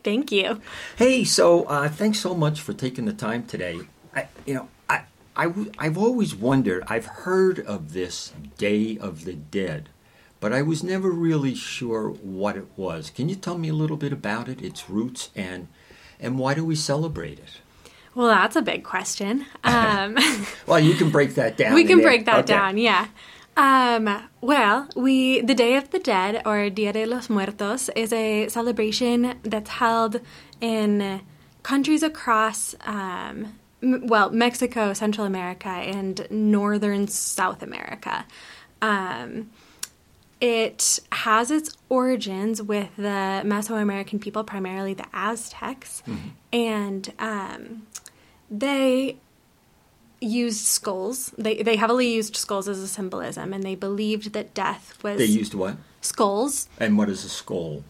Thank 0.03 0.33
you. 0.33 0.61
Hey, 0.97 1.25
so 1.25 1.65
uh, 1.65 1.89
thanks 1.89 2.19
so 2.19 2.35
much 2.35 2.61
for 2.61 2.73
taking 2.73 3.05
the 3.05 3.13
time 3.13 3.47
today. 3.47 3.81
I, 4.15 4.27
you 4.45 4.55
know, 4.55 4.69
I, 4.89 5.03
I, 5.37 5.53
I've 5.79 5.97
always 5.97 6.35
wondered. 6.35 6.83
I've 6.89 7.07
heard 7.07 7.61
of 7.61 7.93
this 7.93 8.33
Day 8.59 8.99
of 8.99 9.25
the 9.25 9.35
Dead, 9.35 9.91
but 10.41 10.53
I 10.53 10.63
was 10.63 10.83
never 10.83 11.11
really 11.11 11.55
sure 11.55 12.09
what 12.09 12.57
it 12.57 12.67
was. 12.77 13.11
Can 13.11 13.29
you 13.29 13.37
tell 13.37 13.59
me 13.59 13.69
a 13.69 13.75
little 13.75 13.99
bit 13.99 14.13
about 14.13 14.49
it, 14.49 14.61
its 14.61 14.91
roots, 14.91 15.31
and 15.37 15.69
and 16.21 16.39
why 16.39 16.55
do 16.55 16.65
we 16.65 16.77
celebrate 16.77 17.39
it? 17.39 17.61
Well, 18.15 18.29
that's 18.29 18.57
a 18.57 18.63
big 18.63 18.85
question. 18.85 19.47
Um, 19.65 20.17
well, 20.67 20.81
you 20.81 20.95
can 20.95 21.11
break 21.11 21.35
that 21.37 21.57
down. 21.57 21.75
We 21.75 21.85
can 21.85 22.01
break 22.01 22.25
that 22.27 22.41
okay. 22.41 22.47
down. 22.47 22.77
Yeah. 22.77 23.07
Um, 23.57 24.29
well, 24.41 24.89
we 24.97 25.43
the 25.43 25.55
Day 25.55 25.77
of 25.77 25.91
the 25.91 25.99
Dead 25.99 26.43
or 26.45 26.71
Dia 26.71 26.93
de 26.93 27.07
los 27.07 27.29
Muertos 27.29 27.89
is 27.91 28.13
a 28.13 28.49
celebration 28.49 29.39
that's 29.43 29.71
held 29.71 30.21
in 30.61 31.21
countries 31.63 32.03
across 32.03 32.75
um, 32.83 33.59
m- 33.83 34.07
well 34.07 34.31
Mexico, 34.31 34.93
Central 34.93 35.27
America, 35.27 35.69
and 35.69 36.27
northern 36.31 37.07
South 37.07 37.63
America. 37.63 38.25
Um, 38.83 39.51
it 40.41 41.01
has 41.13 41.51
its 41.51 41.77
origins 41.89 42.63
with 42.63 42.95
the 42.97 43.43
Mesoamerican 43.45 44.21
people, 44.21 44.43
primarily 44.45 44.95
the 44.95 45.07
Aztecs, 45.13 46.03
mm-hmm. 46.07 46.29
and 46.53 47.13
um, 47.19 47.87
they 48.51 49.17
used 50.21 50.65
skulls. 50.65 51.33
They 51.37 51.63
they 51.63 51.77
heavily 51.77 52.13
used 52.13 52.37
skulls 52.37 52.69
as 52.69 52.79
a 52.79 52.89
symbolism, 52.89 53.53
and 53.53 53.63
they 53.63 53.75
believed 53.75 54.33
that 54.33 54.55
death 54.55 54.99
was. 55.03 55.19
They 55.19 55.27
used 55.27 55.55
what? 55.55 55.77
Skulls. 56.01 56.69
And 56.79 56.97
what 56.97 57.11
is 57.11 57.25
a 57.25 57.29
skull? 57.29 57.85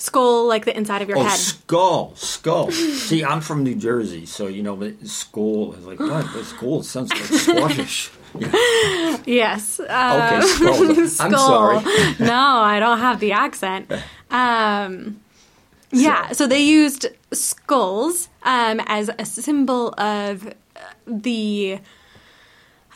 Skull, 0.00 0.48
like 0.48 0.64
the 0.64 0.74
inside 0.74 1.02
of 1.02 1.10
your 1.10 1.18
oh, 1.18 1.24
head. 1.24 1.38
skull, 1.38 2.14
skull. 2.16 2.70
See, 2.70 3.22
I'm 3.22 3.42
from 3.42 3.62
New 3.62 3.74
Jersey, 3.74 4.24
so 4.24 4.46
you 4.46 4.62
know, 4.62 4.92
skull 5.04 5.74
is 5.74 5.84
like 5.84 6.00
what? 6.00 6.32
The 6.32 6.42
skull 6.42 6.82
sounds 6.82 7.10
like 7.10 7.22
Scottish. 7.24 8.10
Yeah. 8.38 9.18
Yes. 9.26 9.78
Uh, 9.78 10.40
okay, 10.40 10.46
skull. 10.46 11.06
skull. 11.06 11.26
I'm 11.26 11.84
sorry. 11.84 12.14
no, 12.18 12.34
I 12.34 12.80
don't 12.80 12.98
have 12.98 13.20
the 13.20 13.32
accent. 13.32 13.92
Um, 14.30 15.20
yeah, 15.92 16.28
so. 16.28 16.32
so 16.34 16.46
they 16.46 16.60
used 16.60 17.06
skulls 17.32 18.30
um, 18.44 18.80
as 18.86 19.10
a 19.18 19.26
symbol 19.26 19.92
of 19.98 20.54
the 21.06 21.78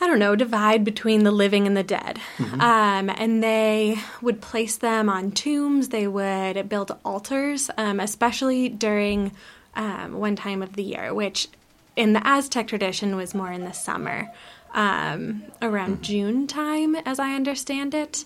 I 0.01 0.07
don't 0.07 0.19
know, 0.19 0.35
divide 0.35 0.83
between 0.83 1.23
the 1.23 1.31
living 1.31 1.67
and 1.67 1.75
the 1.75 1.83
dead. 1.83 2.19
Mm-hmm. 2.37 2.61
Um, 2.61 3.09
and 3.09 3.41
they 3.41 3.97
would 4.21 4.41
place 4.41 4.77
them 4.77 5.09
on 5.09 5.31
tombs, 5.31 5.89
they 5.89 6.07
would 6.07 6.67
build 6.67 6.97
altars, 7.05 7.69
um, 7.77 7.99
especially 7.99 8.67
during 8.69 9.31
um, 9.75 10.19
one 10.19 10.35
time 10.35 10.61
of 10.61 10.73
the 10.73 10.83
year, 10.83 11.13
which 11.13 11.47
in 11.95 12.13
the 12.13 12.27
Aztec 12.27 12.67
tradition 12.67 13.15
was 13.15 13.33
more 13.33 13.51
in 13.51 13.63
the 13.63 13.71
summer, 13.71 14.31
um, 14.73 15.43
around 15.61 15.93
mm-hmm. 15.93 16.03
June 16.03 16.47
time, 16.47 16.95
as 16.95 17.19
I 17.19 17.33
understand 17.33 17.93
it. 17.93 18.25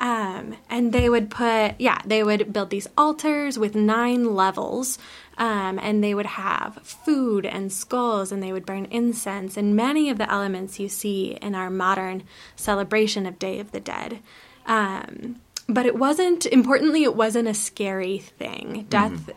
Um, 0.00 0.56
and 0.70 0.92
they 0.94 1.10
would 1.10 1.30
put, 1.30 1.78
yeah, 1.78 2.00
they 2.06 2.22
would 2.22 2.54
build 2.54 2.70
these 2.70 2.88
altars 2.96 3.58
with 3.58 3.74
nine 3.74 4.34
levels 4.34 4.98
um, 5.40 5.78
and 5.78 6.04
they 6.04 6.14
would 6.14 6.26
have 6.26 6.76
food 6.82 7.46
and 7.46 7.72
skulls 7.72 8.30
and 8.30 8.42
they 8.42 8.52
would 8.52 8.66
burn 8.66 8.84
incense 8.90 9.56
and 9.56 9.74
many 9.74 10.10
of 10.10 10.18
the 10.18 10.30
elements 10.30 10.78
you 10.78 10.88
see 10.88 11.38
in 11.40 11.54
our 11.54 11.70
modern 11.70 12.22
celebration 12.56 13.24
of 13.24 13.38
Day 13.38 13.58
of 13.58 13.72
the 13.72 13.80
Dead. 13.80 14.20
Um, 14.66 15.40
but 15.66 15.86
it 15.86 15.96
wasn't, 15.96 16.44
importantly, 16.44 17.04
it 17.04 17.16
wasn't 17.16 17.48
a 17.48 17.54
scary 17.54 18.18
thing. 18.18 18.84
Death 18.90 19.12
mm-hmm. 19.12 19.30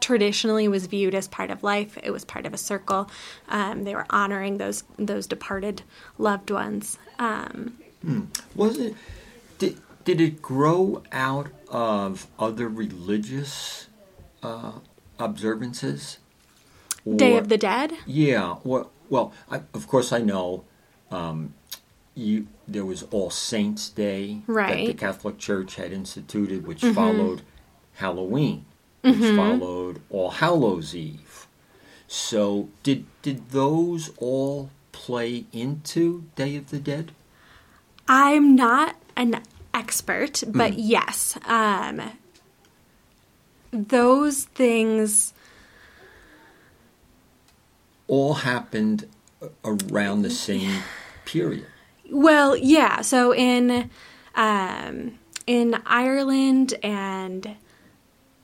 traditionally 0.00 0.66
was 0.66 0.86
viewed 0.86 1.14
as 1.14 1.28
part 1.28 1.52
of 1.52 1.62
life. 1.62 1.96
It 2.02 2.10
was 2.10 2.24
part 2.24 2.44
of 2.44 2.52
a 2.52 2.58
circle. 2.58 3.08
Um, 3.48 3.84
they 3.84 3.94
were 3.94 4.06
honoring 4.10 4.58
those 4.58 4.82
those 4.98 5.28
departed 5.28 5.82
loved 6.18 6.50
ones. 6.50 6.98
Um, 7.20 7.78
mm. 8.04 8.26
Was 8.56 8.78
it? 8.78 8.96
Did, 9.58 9.78
did 10.04 10.20
it 10.20 10.42
grow 10.42 11.02
out 11.12 11.48
of 11.68 12.26
other 12.38 12.68
religious 12.68 13.86
uh, 14.42 14.72
observances? 15.20 16.18
Or, 17.04 17.16
Day 17.16 17.36
of 17.36 17.48
the 17.48 17.58
Dead? 17.58 17.92
Yeah. 18.06 18.56
Well, 18.64 18.90
well 19.08 19.32
I, 19.50 19.62
of 19.74 19.86
course 19.86 20.12
I 20.12 20.18
know 20.18 20.64
um, 21.10 21.54
you, 22.14 22.46
there 22.68 22.84
was 22.84 23.02
All 23.10 23.30
Saints 23.30 23.88
Day 23.88 24.42
right. 24.46 24.86
that 24.86 24.86
the 24.86 24.94
Catholic 24.94 25.38
Church 25.38 25.76
had 25.76 25.92
instituted, 25.92 26.66
which 26.66 26.82
mm-hmm. 26.82 26.94
followed 26.94 27.42
Halloween, 27.94 28.64
which 29.02 29.14
mm-hmm. 29.14 29.36
followed 29.36 30.00
All 30.10 30.30
Hallows 30.30 30.94
Eve. 30.94 31.46
So 32.06 32.68
did 32.82 33.06
did 33.22 33.50
those 33.50 34.10
all 34.18 34.70
play 34.90 35.44
into 35.52 36.24
Day 36.34 36.56
of 36.56 36.70
the 36.70 36.80
Dead? 36.80 37.12
I'm 38.08 38.56
not 38.56 38.96
an 39.14 39.42
expert, 39.72 40.42
but 40.48 40.72
mm. 40.72 40.78
yes, 40.78 41.38
um, 41.44 42.02
those 43.72 44.44
things 44.44 45.32
all 48.08 48.34
happened 48.34 49.06
around 49.64 50.22
the 50.22 50.30
same 50.30 50.82
period. 51.24 51.66
Well, 52.10 52.56
yeah. 52.56 53.02
So 53.02 53.32
in 53.32 53.88
um, 54.34 55.18
in 55.46 55.80
Ireland 55.86 56.74
and 56.82 57.56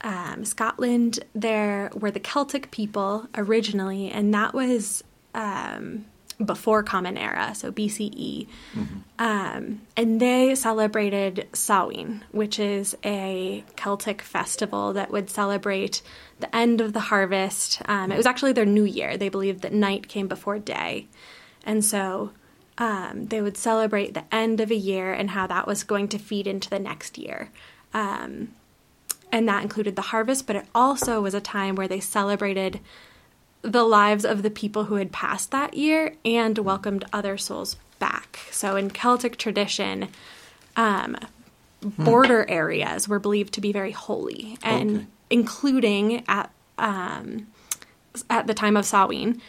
um, 0.02 0.44
Scotland, 0.44 1.20
there 1.34 1.90
were 1.94 2.10
the 2.10 2.20
Celtic 2.20 2.70
people 2.70 3.28
originally, 3.36 4.10
and 4.10 4.32
that 4.34 4.54
was 4.54 5.02
um, 5.34 6.04
before 6.44 6.82
Common 6.82 7.16
Era, 7.16 7.54
so 7.54 7.72
BCE. 7.72 8.46
Um, 9.18 9.80
and 9.96 10.20
they 10.20 10.54
celebrated 10.54 11.48
Samhain, 11.52 12.24
which 12.30 12.58
is 12.58 12.96
a 13.04 13.64
Celtic 13.76 14.20
festival 14.20 14.92
that 14.92 15.10
would 15.10 15.30
celebrate 15.30 16.02
the 16.40 16.54
end 16.54 16.80
of 16.80 16.92
the 16.92 17.00
harvest. 17.00 17.80
Um, 17.86 18.12
it 18.12 18.16
was 18.16 18.26
actually 18.26 18.52
their 18.52 18.66
new 18.66 18.84
year. 18.84 19.16
They 19.16 19.30
believed 19.30 19.62
that 19.62 19.72
night 19.72 20.08
came 20.08 20.28
before 20.28 20.58
day. 20.58 21.06
And 21.64 21.84
so 21.84 22.32
um, 22.78 23.26
they 23.26 23.40
would 23.40 23.56
celebrate 23.56 24.12
the 24.12 24.24
end 24.32 24.60
of 24.60 24.70
a 24.70 24.76
year 24.76 25.12
and 25.12 25.30
how 25.30 25.46
that 25.46 25.66
was 25.66 25.84
going 25.84 26.08
to 26.08 26.18
feed 26.18 26.46
into 26.46 26.68
the 26.68 26.78
next 26.78 27.16
year. 27.16 27.50
Um, 27.94 28.54
and 29.32 29.48
that 29.48 29.62
included 29.62 29.96
the 29.96 30.02
harvest, 30.02 30.46
but 30.46 30.56
it 30.56 30.66
also 30.74 31.20
was 31.20 31.34
a 31.34 31.40
time 31.40 31.74
where 31.74 31.88
they 31.88 32.00
celebrated 32.00 32.80
the 33.62 33.82
lives 33.84 34.24
of 34.24 34.42
the 34.42 34.50
people 34.50 34.84
who 34.84 34.94
had 34.96 35.12
passed 35.12 35.50
that 35.50 35.74
year 35.74 36.14
and 36.24 36.56
welcomed 36.58 37.04
other 37.12 37.36
souls 37.36 37.76
back. 37.98 38.38
So 38.50 38.76
in 38.76 38.90
Celtic 38.90 39.36
tradition, 39.38 40.08
um, 40.76 41.16
border 41.82 42.48
areas 42.48 43.08
were 43.08 43.18
believed 43.18 43.54
to 43.54 43.60
be 43.60 43.72
very 43.72 43.92
holy, 43.92 44.58
and 44.62 44.96
Okay. 44.96 45.06
including 45.30 46.24
at 46.28 46.50
um, 46.78 47.46
at 48.28 48.46
the 48.46 48.54
time 48.54 48.76
of 48.76 48.84
Samhain, 48.84 49.40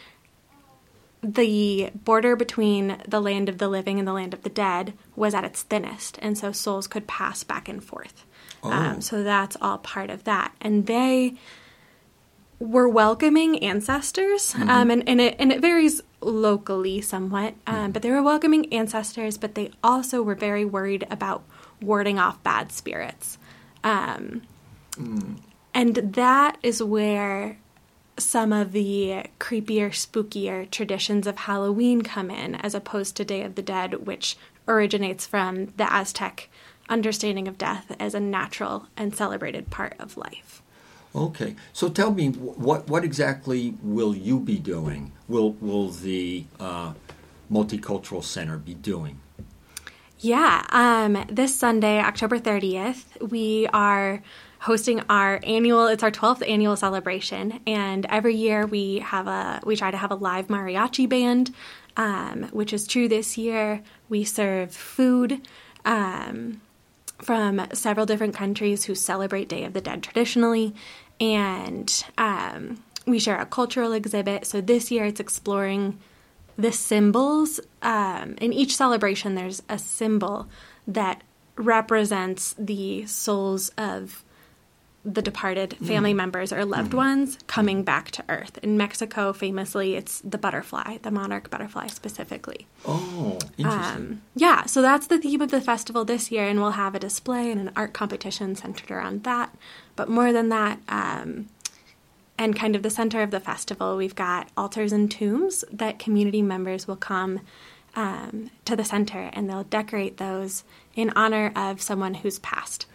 the 1.22 1.90
border 1.94 2.36
between 2.36 3.02
the 3.06 3.20
land 3.20 3.48
of 3.48 3.58
the 3.58 3.68
living 3.68 3.98
and 3.98 4.06
the 4.06 4.12
land 4.12 4.32
of 4.32 4.42
the 4.42 4.48
dead 4.50 4.94
was 5.16 5.34
at 5.34 5.44
its 5.44 5.62
thinnest, 5.62 6.18
and 6.22 6.38
so 6.38 6.52
souls 6.52 6.86
could 6.86 7.06
pass 7.06 7.42
back 7.44 7.68
and 7.68 7.82
forth. 7.84 8.24
Oh. 8.62 8.70
Um, 8.72 9.00
so 9.00 9.22
that's 9.22 9.56
all 9.60 9.78
part 9.78 10.10
of 10.10 10.24
that, 10.24 10.54
and 10.60 10.86
they 10.86 11.34
were 12.58 12.88
welcoming 12.88 13.58
ancestors, 13.60 14.54
um, 14.54 14.90
and, 14.90 15.08
and 15.08 15.20
it 15.20 15.36
and 15.38 15.52
it 15.52 15.60
varies 15.60 16.02
locally 16.20 17.00
somewhat, 17.00 17.54
um, 17.66 17.92
but 17.92 18.02
they 18.02 18.10
were 18.10 18.22
welcoming 18.22 18.72
ancestors, 18.72 19.38
but 19.38 19.54
they 19.54 19.70
also 19.82 20.22
were 20.22 20.34
very 20.34 20.64
worried 20.64 21.06
about 21.10 21.44
warding 21.80 22.18
off 22.18 22.42
bad 22.42 22.72
spirits, 22.72 23.38
um, 23.84 24.42
and 25.72 25.94
that 25.94 26.58
is 26.62 26.82
where 26.82 27.58
some 28.18 28.52
of 28.52 28.72
the 28.72 29.24
creepier, 29.38 29.90
spookier 29.90 30.68
traditions 30.70 31.26
of 31.26 31.36
Halloween 31.36 32.02
come 32.02 32.30
in, 32.30 32.56
as 32.56 32.74
opposed 32.74 33.16
to 33.16 33.24
Day 33.24 33.42
of 33.42 33.54
the 33.54 33.62
Dead, 33.62 34.06
which 34.06 34.36
originates 34.66 35.26
from 35.26 35.66
the 35.76 35.92
Aztec 35.92 36.48
understanding 36.88 37.46
of 37.46 37.58
death 37.58 37.94
as 38.00 38.14
a 38.14 38.20
natural 38.20 38.86
and 38.96 39.14
celebrated 39.14 39.70
part 39.70 39.94
of 39.98 40.16
life. 40.16 40.62
Okay, 41.14 41.56
so 41.72 41.88
tell 41.88 42.12
me 42.12 42.28
what 42.30 42.88
what 42.88 43.04
exactly 43.04 43.74
will 43.82 44.14
you 44.14 44.38
be 44.38 44.58
doing? 44.58 45.12
Will 45.26 45.52
will 45.52 45.88
the 45.88 46.44
uh, 46.60 46.92
multicultural 47.50 48.22
center 48.22 48.58
be 48.58 48.74
doing? 48.74 49.20
Yeah, 50.20 50.66
um, 50.70 51.24
this 51.30 51.54
Sunday, 51.54 52.00
October 52.00 52.40
30th, 52.40 53.30
we 53.30 53.68
are 53.72 54.20
hosting 54.60 55.00
our 55.08 55.38
annual 55.44 55.86
it's 55.86 56.02
our 56.02 56.10
12th 56.10 56.46
annual 56.48 56.74
celebration 56.74 57.60
and 57.66 58.04
every 58.06 58.34
year 58.34 58.66
we 58.66 58.98
have 58.98 59.28
a 59.28 59.60
we 59.64 59.76
try 59.76 59.90
to 59.90 59.96
have 59.96 60.10
a 60.10 60.16
live 60.16 60.48
mariachi 60.48 61.08
band 61.08 61.54
um, 61.96 62.42
which 62.52 62.72
is 62.72 62.86
true 62.86 63.08
this 63.08 63.38
year 63.38 63.80
we 64.08 64.24
serve 64.24 64.74
food 64.74 65.40
um, 65.84 66.60
from 67.18 67.66
several 67.72 68.06
different 68.06 68.34
countries 68.34 68.84
who 68.84 68.94
celebrate 68.94 69.48
Day 69.48 69.64
of 69.64 69.72
the 69.72 69.80
Dead 69.80 70.02
traditionally, 70.02 70.74
and 71.20 72.04
um, 72.16 72.82
we 73.06 73.18
share 73.18 73.40
a 73.40 73.46
cultural 73.46 73.92
exhibit. 73.92 74.46
So 74.46 74.60
this 74.60 74.90
year 74.90 75.06
it's 75.06 75.20
exploring 75.20 75.98
the 76.56 76.72
symbols. 76.72 77.60
Um, 77.82 78.36
in 78.40 78.52
each 78.52 78.76
celebration, 78.76 79.34
there's 79.34 79.62
a 79.68 79.78
symbol 79.78 80.48
that 80.86 81.22
represents 81.56 82.54
the 82.58 83.06
souls 83.06 83.70
of 83.76 84.24
the 85.04 85.22
departed 85.22 85.74
family 85.78 86.12
members 86.12 86.52
or 86.52 86.64
loved 86.64 86.92
ones 86.92 87.38
coming 87.46 87.82
back 87.82 88.10
to 88.10 88.24
Earth. 88.28 88.58
In 88.62 88.76
Mexico, 88.76 89.32
famously, 89.32 89.94
it's 89.94 90.20
the 90.20 90.38
butterfly, 90.38 90.98
the 91.02 91.10
monarch 91.10 91.50
butterfly 91.50 91.86
specifically. 91.86 92.66
Oh, 92.84 93.38
interesting. 93.56 93.96
Um, 93.96 94.22
yeah, 94.34 94.66
so 94.66 94.82
that's 94.82 95.06
the 95.06 95.18
theme 95.18 95.40
of 95.40 95.50
the 95.50 95.60
festival 95.60 96.04
this 96.04 96.30
year, 96.30 96.44
and 96.48 96.60
we'll 96.60 96.72
have 96.72 96.94
a 96.94 96.98
display 96.98 97.50
and 97.50 97.60
an 97.60 97.70
art 97.76 97.92
competition 97.92 98.56
centered 98.56 98.90
around 98.90 99.24
that. 99.24 99.56
But 99.96 100.08
more 100.08 100.32
than 100.32 100.48
that, 100.48 100.80
um, 100.88 101.48
and 102.36 102.54
kind 102.54 102.76
of 102.76 102.82
the 102.82 102.90
center 102.90 103.22
of 103.22 103.30
the 103.30 103.40
festival, 103.40 103.96
we've 103.96 104.14
got 104.14 104.48
altars 104.56 104.92
and 104.92 105.10
tombs 105.10 105.64
that 105.72 105.98
community 105.98 106.42
members 106.42 106.86
will 106.86 106.96
come 106.96 107.40
um, 107.96 108.50
to 108.64 108.76
the 108.76 108.84
center 108.84 109.30
and 109.32 109.50
they'll 109.50 109.64
decorate 109.64 110.18
those 110.18 110.62
in 110.94 111.10
honor 111.16 111.52
of 111.56 111.82
someone 111.82 112.14
who's 112.14 112.38
passed. 112.38 112.86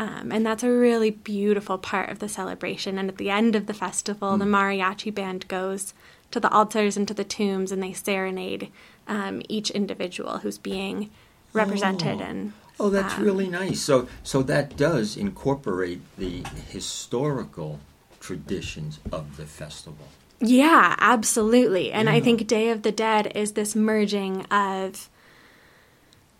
Um, 0.00 0.32
and 0.32 0.46
that's 0.46 0.62
a 0.62 0.70
really 0.70 1.10
beautiful 1.10 1.76
part 1.76 2.08
of 2.08 2.20
the 2.20 2.28
celebration. 2.28 2.96
And 2.96 3.10
at 3.10 3.18
the 3.18 3.28
end 3.28 3.54
of 3.54 3.66
the 3.66 3.74
festival, 3.74 4.38
the 4.38 4.46
mariachi 4.46 5.14
band 5.14 5.46
goes 5.46 5.92
to 6.30 6.40
the 6.40 6.50
altars 6.50 6.96
and 6.96 7.06
to 7.06 7.12
the 7.12 7.22
tombs 7.22 7.70
and 7.70 7.82
they 7.82 7.92
serenade 7.92 8.72
um, 9.06 9.42
each 9.46 9.70
individual 9.70 10.38
who's 10.38 10.56
being 10.56 11.10
represented. 11.52 12.22
Oh. 12.22 12.24
And 12.24 12.52
Oh, 12.80 12.88
that's 12.88 13.18
um, 13.18 13.24
really 13.24 13.46
nice. 13.46 13.82
So, 13.82 14.08
so 14.22 14.42
that 14.44 14.74
does 14.78 15.18
incorporate 15.18 16.00
the 16.16 16.44
historical 16.70 17.78
traditions 18.20 19.00
of 19.12 19.36
the 19.36 19.44
festival. 19.44 20.08
Yeah, 20.40 20.96
absolutely. 20.98 21.92
And 21.92 22.08
I 22.08 22.20
think 22.20 22.46
Day 22.46 22.70
of 22.70 22.80
the 22.80 22.92
Dead 22.92 23.32
is 23.34 23.52
this 23.52 23.76
merging 23.76 24.46
of 24.46 25.10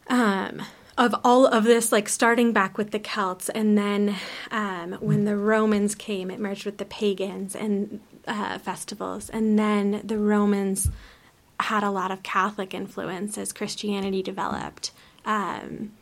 um 0.08 0.62
of 0.98 1.14
all 1.24 1.46
of 1.46 1.64
this 1.64 1.92
like 1.92 2.08
starting 2.08 2.52
back 2.52 2.76
with 2.76 2.90
the 2.90 2.98
Celts 2.98 3.48
and 3.48 3.76
then 3.76 4.16
um 4.50 4.92
when 5.00 5.24
the 5.24 5.36
Romans 5.36 5.94
came 5.94 6.30
it 6.30 6.40
merged 6.40 6.66
with 6.66 6.78
the 6.78 6.84
pagans 6.84 7.54
and 7.54 8.00
uh, 8.26 8.58
festivals 8.58 9.30
and 9.30 9.58
then 9.58 10.02
the 10.04 10.18
Romans 10.18 10.90
had 11.60 11.82
a 11.82 11.90
lot 11.90 12.10
of 12.10 12.22
Catholic 12.22 12.74
influence 12.74 13.36
as 13.38 13.52
Christianity 13.52 14.22
developed. 14.22 14.92
Um 15.24 15.92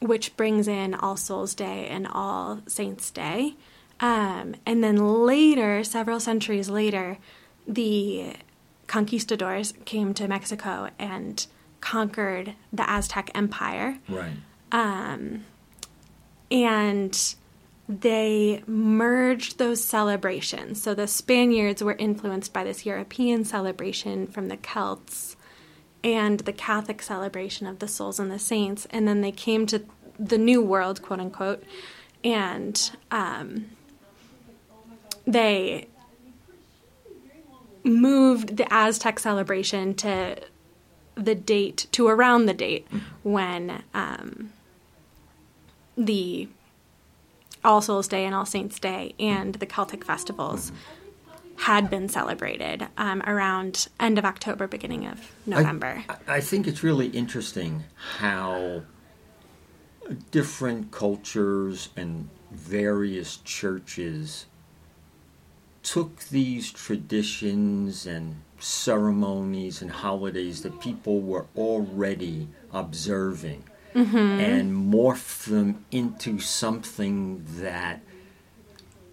which 0.00 0.36
brings 0.36 0.68
in 0.68 0.94
All 0.94 1.16
Souls 1.16 1.54
Day 1.54 1.86
and 1.88 2.06
All 2.06 2.60
Saints 2.66 3.10
Day. 3.10 3.54
Um, 4.00 4.56
and 4.66 4.84
then 4.84 5.24
later, 5.24 5.82
several 5.84 6.20
centuries 6.20 6.68
later, 6.68 7.18
the 7.66 8.34
conquistadors 8.86 9.72
came 9.84 10.14
to 10.14 10.28
Mexico 10.28 10.90
and 10.98 11.46
conquered 11.86 12.54
the 12.72 12.88
Aztec 12.90 13.30
Empire. 13.32 13.98
Right. 14.08 14.32
And 16.50 17.34
they 17.88 18.64
merged 18.66 19.58
those 19.58 19.84
celebrations. 19.84 20.82
So 20.82 20.94
the 20.94 21.06
Spaniards 21.06 21.84
were 21.84 21.94
influenced 21.94 22.52
by 22.52 22.64
this 22.64 22.84
European 22.84 23.44
celebration 23.44 24.26
from 24.26 24.48
the 24.48 24.56
Celts 24.56 25.36
and 26.02 26.40
the 26.40 26.52
Catholic 26.52 27.02
celebration 27.02 27.68
of 27.68 27.78
the 27.78 27.86
souls 27.86 28.18
and 28.18 28.32
the 28.32 28.38
saints. 28.40 28.88
And 28.90 29.06
then 29.06 29.20
they 29.20 29.32
came 29.32 29.66
to 29.66 29.84
the 30.18 30.38
New 30.38 30.60
World, 30.60 31.02
quote 31.02 31.20
unquote, 31.20 31.62
and 32.24 32.90
um, 33.12 33.66
they 35.24 35.86
moved 37.84 38.56
the 38.56 38.66
Aztec 38.72 39.20
celebration 39.20 39.94
to 39.94 40.36
the 41.16 41.34
date, 41.34 41.86
to 41.92 42.06
around 42.06 42.46
the 42.46 42.54
date 42.54 42.86
when 43.22 43.82
um, 43.94 44.52
the 45.96 46.48
All 47.64 47.80
Souls 47.80 48.06
Day 48.06 48.24
and 48.24 48.34
All 48.34 48.46
Saints 48.46 48.78
Day 48.78 49.14
and 49.18 49.56
the 49.56 49.66
Celtic 49.66 50.04
festivals 50.04 50.70
had 51.60 51.88
been 51.88 52.08
celebrated 52.08 52.86
um, 52.98 53.22
around 53.22 53.88
end 53.98 54.18
of 54.18 54.24
October, 54.24 54.66
beginning 54.66 55.06
of 55.06 55.32
November. 55.46 56.04
I, 56.08 56.36
I 56.36 56.40
think 56.40 56.66
it's 56.66 56.82
really 56.82 57.08
interesting 57.08 57.84
how 58.18 58.82
different 60.30 60.90
cultures 60.90 61.88
and 61.96 62.28
various 62.50 63.38
churches 63.38 64.46
took 65.86 66.18
these 66.30 66.72
traditions 66.72 68.06
and 68.06 68.34
ceremonies 68.58 69.80
and 69.82 69.90
holidays 69.90 70.62
that 70.62 70.80
people 70.80 71.20
were 71.20 71.46
already 71.56 72.48
observing 72.72 73.62
mm-hmm. 73.94 74.16
and 74.16 74.92
morphed 74.92 75.44
them 75.44 75.84
into 75.92 76.40
something 76.40 77.44
that 77.60 78.00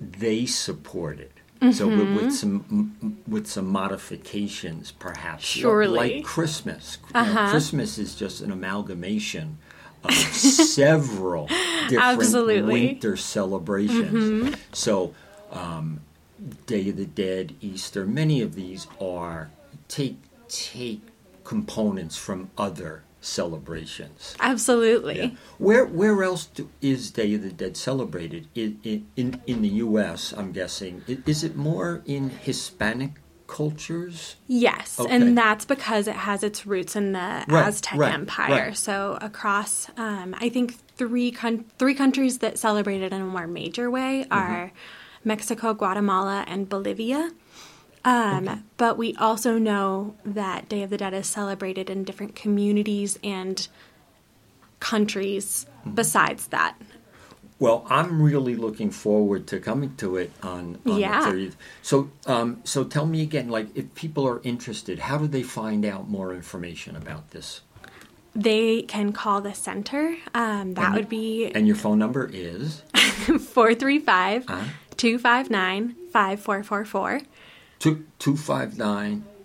they 0.02 0.46
supported. 0.48 1.30
So 1.72 1.88
with, 1.88 2.00
with 2.00 2.08
mm-hmm. 2.10 2.30
some 2.30 3.18
with 3.26 3.48
some 3.48 3.68
modifications, 3.68 4.92
perhaps, 4.92 5.46
Surely. 5.46 6.16
like 6.16 6.26
Christmas. 6.26 6.98
Know, 7.14 7.22
uh-huh. 7.22 7.52
Christmas 7.52 7.98
is 7.98 8.16
just 8.16 8.42
an 8.42 8.52
amalgamation 8.52 9.60
of 10.04 10.14
several 10.34 11.48
different 11.88 12.20
Absolutely. 12.20 12.88
winter 12.88 13.16
celebrations. 13.16 14.12
Mm-hmm. 14.12 14.54
So, 14.74 15.14
um, 15.52 16.02
Day 16.66 16.90
of 16.90 16.98
the 16.98 17.06
Dead, 17.06 17.56
Easter, 17.62 18.06
many 18.06 18.42
of 18.42 18.56
these 18.56 18.88
are 19.00 19.50
take 19.88 20.18
take 20.48 21.02
components 21.44 22.16
from 22.18 22.50
other 22.58 23.04
celebrations. 23.22 24.36
Absolutely. 24.40 25.18
Yeah. 25.18 25.30
Where 25.58 25.86
where 25.86 26.24
else 26.24 26.46
do, 26.46 26.70
is 26.82 27.12
Day 27.12 27.34
of 27.36 27.42
the 27.44 27.52
Dead 27.52 27.78
celebrated? 27.78 28.48
In, 28.56 28.80
in 29.16 29.42
in 29.48 29.62
the 29.62 29.70
U.S., 29.70 30.34
I'm 30.36 30.52
guessing. 30.52 31.04
Is 31.26 31.44
it 31.44 31.56
more 31.56 32.02
in 32.06 32.30
Hispanic 32.30 33.12
cultures? 33.48 34.36
Yes, 34.48 35.00
Okay. 35.00 35.14
and 35.16 35.38
that's 35.38 35.66
because 35.66 36.08
it 36.08 36.16
has 36.16 36.44
its 36.44 36.66
roots 36.66 36.96
in 36.96 37.12
the 37.12 37.46
Right, 37.48 37.68
Aztec 37.68 37.98
right, 38.00 38.14
Empire. 38.14 38.68
right. 38.70 38.78
So 38.78 39.18
across, 39.22 39.88
um, 39.98 40.36
I 40.40 40.50
think 40.50 40.76
three 40.98 41.32
con- 41.32 41.66
three 41.78 41.94
countries 41.94 42.40
that 42.40 42.58
celebrate 42.58 43.02
it 43.02 43.14
in 43.14 43.22
a 43.22 43.26
more 43.26 43.48
major 43.48 43.90
way 43.92 44.26
Mm-hmm. 44.30 44.68
Mexico, 45.24 45.74
Guatemala, 45.74 46.44
and 46.48 46.68
Bolivia. 46.70 47.32
Um, 48.06 48.64
But 48.78 48.98
we 48.98 49.16
also 49.16 49.58
know 49.58 50.16
that 50.26 50.68
Day 50.68 50.84
of 50.84 50.90
the 50.90 50.98
Dead 50.98 51.14
is 51.14 51.28
celebrated 51.28 51.90
in 51.90 52.04
different 52.04 52.36
communities 52.36 53.18
and 53.24 53.68
countries 54.80 55.66
Mm-hmm. 55.86 55.96
besides 55.96 56.48
that. 56.48 56.76
Well, 57.60 57.86
I'm 57.90 58.22
really 58.22 58.56
looking 58.56 58.90
forward 58.90 59.48
to 59.48 59.60
coming 59.60 59.96
to 59.98 60.16
it 60.16 60.32
on, 60.42 60.80
on 60.86 60.98
Yeah. 60.98 61.30
the 61.30 61.38
30th. 61.50 61.56
So, 61.82 62.10
um, 62.26 62.62
so 62.64 62.84
tell 62.86 63.06
me 63.06 63.22
again, 63.22 63.50
like, 63.50 63.68
if 63.76 63.94
people 63.96 64.26
are 64.28 64.40
interested, 64.44 65.00
how 65.00 65.18
do 65.18 65.28
they 65.28 65.44
find 65.44 65.84
out 65.86 66.10
more 66.10 66.34
information 66.34 66.96
about 66.96 67.32
this? 67.32 67.62
They 68.34 68.82
can 68.84 69.12
call 69.12 69.42
the 69.42 69.54
center. 69.54 70.16
Um, 70.34 70.74
that 70.76 70.86
And- 70.88 70.96
would 70.96 71.10
be 71.10 71.52
And 71.54 71.68
your 71.68 71.76
phone 71.76 72.00
number 72.00 72.30
is 72.34 72.82
435 72.96 74.46
Uh-huh. 74.50 74.64
259 75.04 75.96
5444. 76.13 77.22
two 78.20 78.38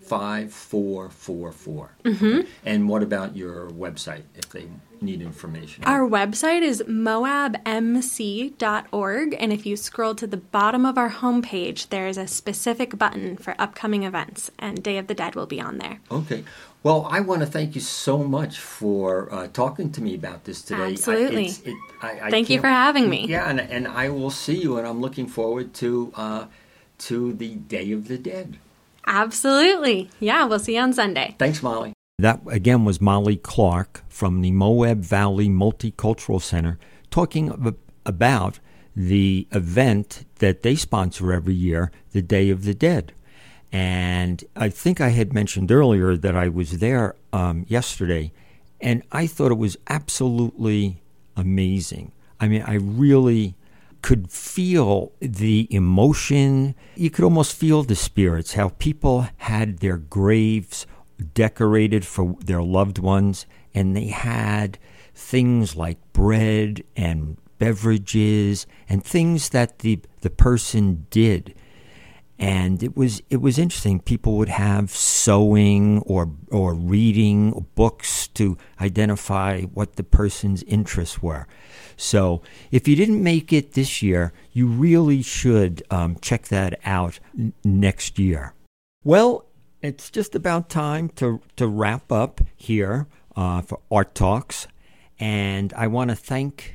two 0.09 0.17
five 0.17 0.21
nine 0.21 0.49
five 0.49 0.53
four 0.53 1.11
four 1.11 1.53
four. 1.53 1.91
Mm-hmm. 2.05 2.41
And 2.65 2.89
what 2.89 3.03
about 3.03 3.37
your 3.37 3.69
website 3.71 4.23
if 4.35 4.49
they 4.51 4.69
need 5.01 5.23
information? 5.23 5.85
Our 5.85 6.09
website 6.09 6.63
is 6.63 6.83
moabmc.org, 6.83 7.57
and 9.39 9.53
if 9.53 9.67
you 9.67 9.77
scroll 9.77 10.15
to 10.17 10.27
the 10.27 10.37
bottom 10.37 10.85
of 10.87 10.99
our 10.99 11.11
homepage, 11.11 11.89
there 11.91 12.09
is 12.09 12.19
a 12.19 12.27
specific 12.27 12.99
button 12.99 13.37
for 13.37 13.55
upcoming 13.59 14.03
events, 14.03 14.51
and 14.59 14.83
Day 14.83 14.99
of 14.99 15.07
the 15.07 15.15
Dead 15.15 15.35
will 15.35 15.47
be 15.47 15.61
on 15.61 15.79
there. 15.79 16.01
Okay. 16.11 16.45
Well, 16.83 17.07
I 17.11 17.21
want 17.21 17.41
to 17.41 17.47
thank 17.47 17.75
you 17.75 17.81
so 17.81 18.19
much 18.19 18.59
for 18.61 19.33
uh, 19.33 19.49
talking 19.49 19.91
to 19.93 20.01
me 20.01 20.15
about 20.15 20.45
this 20.45 20.63
today. 20.63 20.83
I- 20.83 20.91
Absolutely. 20.93 21.47
it's- 21.47 21.63
it- 21.65 21.75
I- 22.01 22.21
I 22.25 22.31
Thank 22.31 22.49
you 22.51 22.61
for 22.61 22.69
having 22.69 23.11
me. 23.11 23.27
Yeah, 23.27 23.49
and, 23.51 23.61
and 23.61 23.89
I 23.89 24.09
will 24.11 24.31
see 24.31 24.55
you, 24.63 24.79
and 24.79 24.87
I'm 24.87 25.01
looking 25.01 25.27
forward 25.27 25.75
to 25.75 26.13
uh, 26.17 26.45
to 26.99 27.33
the 27.33 27.55
Day 27.57 27.91
of 27.93 28.07
the 28.09 28.19
Dead. 28.19 28.59
Absolutely. 29.09 30.11
Yeah, 30.21 30.45
we'll 30.45 30.59
see 30.59 30.77
you 30.77 30.83
on 30.83 30.93
Sunday. 30.93 31.35
Thanks, 31.39 31.63
Molly. 31.63 31.95
That 32.19 32.41
again 32.49 32.85
was 32.85 33.01
Molly 33.01 33.37
Clark 33.37 34.03
from 34.09 34.43
the 34.43 34.51
Moab 34.51 35.01
Valley 35.01 35.49
Multicultural 35.49 36.43
Center 36.43 36.79
talking 37.11 37.51
ab- 37.51 37.79
about 38.05 38.59
the 38.95 39.47
event 39.53 40.27
that 40.41 40.63
they 40.63 40.75
sponsor 40.75 41.33
every 41.33 41.55
year, 41.55 41.91
the 42.13 42.21
Day 42.21 42.51
of 42.51 42.65
the 42.65 42.75
Dead. 42.75 43.13
And 43.71 44.45
I 44.57 44.69
think 44.69 45.01
I 45.01 45.11
had 45.11 45.33
mentioned 45.33 45.71
earlier 45.71 46.17
that 46.17 46.37
I 46.37 46.49
was 46.49 46.79
there 46.79 47.15
um, 47.33 47.65
yesterday, 47.69 48.33
and 48.81 49.03
I 49.13 49.27
thought 49.27 49.53
it 49.53 49.59
was 49.59 49.77
absolutely 49.89 51.01
amazing. 51.37 52.13
I 52.41 52.49
mean, 52.49 52.63
I 52.63 52.75
really 52.75 53.55
could 54.03 54.31
feel 54.31 55.13
the 55.21 55.67
emotion. 55.71 56.75
You 56.97 57.11
could 57.11 57.25
almost 57.25 57.55
feel 57.55 57.83
the 57.83 57.97
spirits, 57.97 58.55
how 58.55 58.71
people 58.79 59.29
had 59.39 59.79
their 59.79 59.97
graves 59.97 60.87
decorated 61.35 62.07
for 62.07 62.37
their 62.41 62.63
loved 62.63 62.99
ones, 62.99 63.47
and 63.75 63.97
they 63.97 64.07
had 64.07 64.79
things 65.15 65.75
like 65.77 65.99
bread 66.13 66.85
and 66.97 67.37
beverages 67.59 68.67
and 68.89 69.05
things 69.05 69.49
that 69.51 69.81
the, 69.81 70.01
the 70.21 70.31
person 70.31 71.07
did 71.11 71.55
and 72.39 72.83
it 72.83 72.97
was 72.97 73.21
it 73.31 73.41
was 73.41 73.59
interesting. 73.59 74.01
People 74.01 74.37
would 74.37 74.49
have 74.49 74.91
sewing 74.91 76.01
or 76.01 76.31
or 76.51 76.75
reading 76.75 77.67
books 77.75 78.29
to 78.29 78.57
identify 78.81 79.63
what 79.63 79.97
the 79.97 80.05
person's 80.05 80.63
interests 80.65 81.21
were. 81.21 81.47
So 81.97 82.43
if 82.71 82.87
you 82.87 82.95
didn't 82.95 83.23
make 83.23 83.53
it 83.53 83.73
this 83.73 84.03
year, 84.03 84.33
you 84.53 84.69
really 84.69 85.23
should 85.23 85.83
um, 85.91 86.17
check 86.21 86.49
that 86.49 86.79
out 86.85 87.19
n- 87.37 87.53
next 87.65 88.19
year. 88.19 88.55
Well, 89.03 89.47
it's 89.83 90.11
just 90.11 90.37
about 90.37 90.69
time 90.69 91.09
to 91.17 91.41
to 91.57 91.67
wrap 91.67 92.13
up 92.13 92.41
here 92.57 93.09
uh, 93.35 93.63
for 93.63 93.81
Art 93.91 94.15
Talks, 94.15 94.69
and 95.19 95.73
I 95.73 95.89
want 95.89 96.11
to 96.11 96.17
thank 96.17 96.75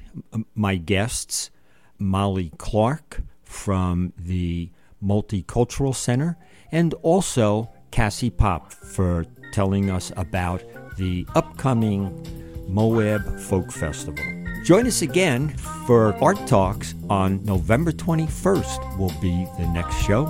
my 0.56 0.76
guests, 0.76 1.52
Molly 1.98 2.52
Clark 2.58 3.22
from 3.44 4.12
the 4.18 4.72
Multicultural 5.04 5.96
Center, 5.96 6.38
and 6.72 6.94
also 7.02 7.70
Cassie 7.92 8.30
Pop 8.30 8.72
for 8.72 9.26
telling 9.52 9.90
us 9.90 10.12
about 10.18 10.64
the 10.98 11.26
upcoming 11.36 12.26
Moab 12.68 13.40
Folk 13.40 13.72
Festival. 13.72 14.24
Join 14.64 14.88
us 14.88 15.02
again 15.02 15.50
for 15.86 16.16
Art 16.24 16.48
Talks 16.48 16.96
on 17.10 17.44
November 17.44 17.92
21st, 17.92 18.98
will 18.98 19.14
be 19.22 19.46
the 19.60 19.68
next 19.68 19.96
show. 19.98 20.26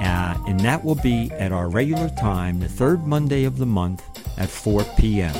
Uh, 0.00 0.36
and 0.48 0.58
that 0.60 0.82
will 0.84 0.96
be 0.96 1.30
at 1.32 1.52
our 1.52 1.68
regular 1.68 2.08
time, 2.18 2.58
the 2.58 2.68
third 2.68 3.06
Monday 3.06 3.44
of 3.44 3.58
the 3.58 3.66
month 3.66 4.02
at 4.38 4.48
4 4.48 4.82
p.m. 4.98 5.34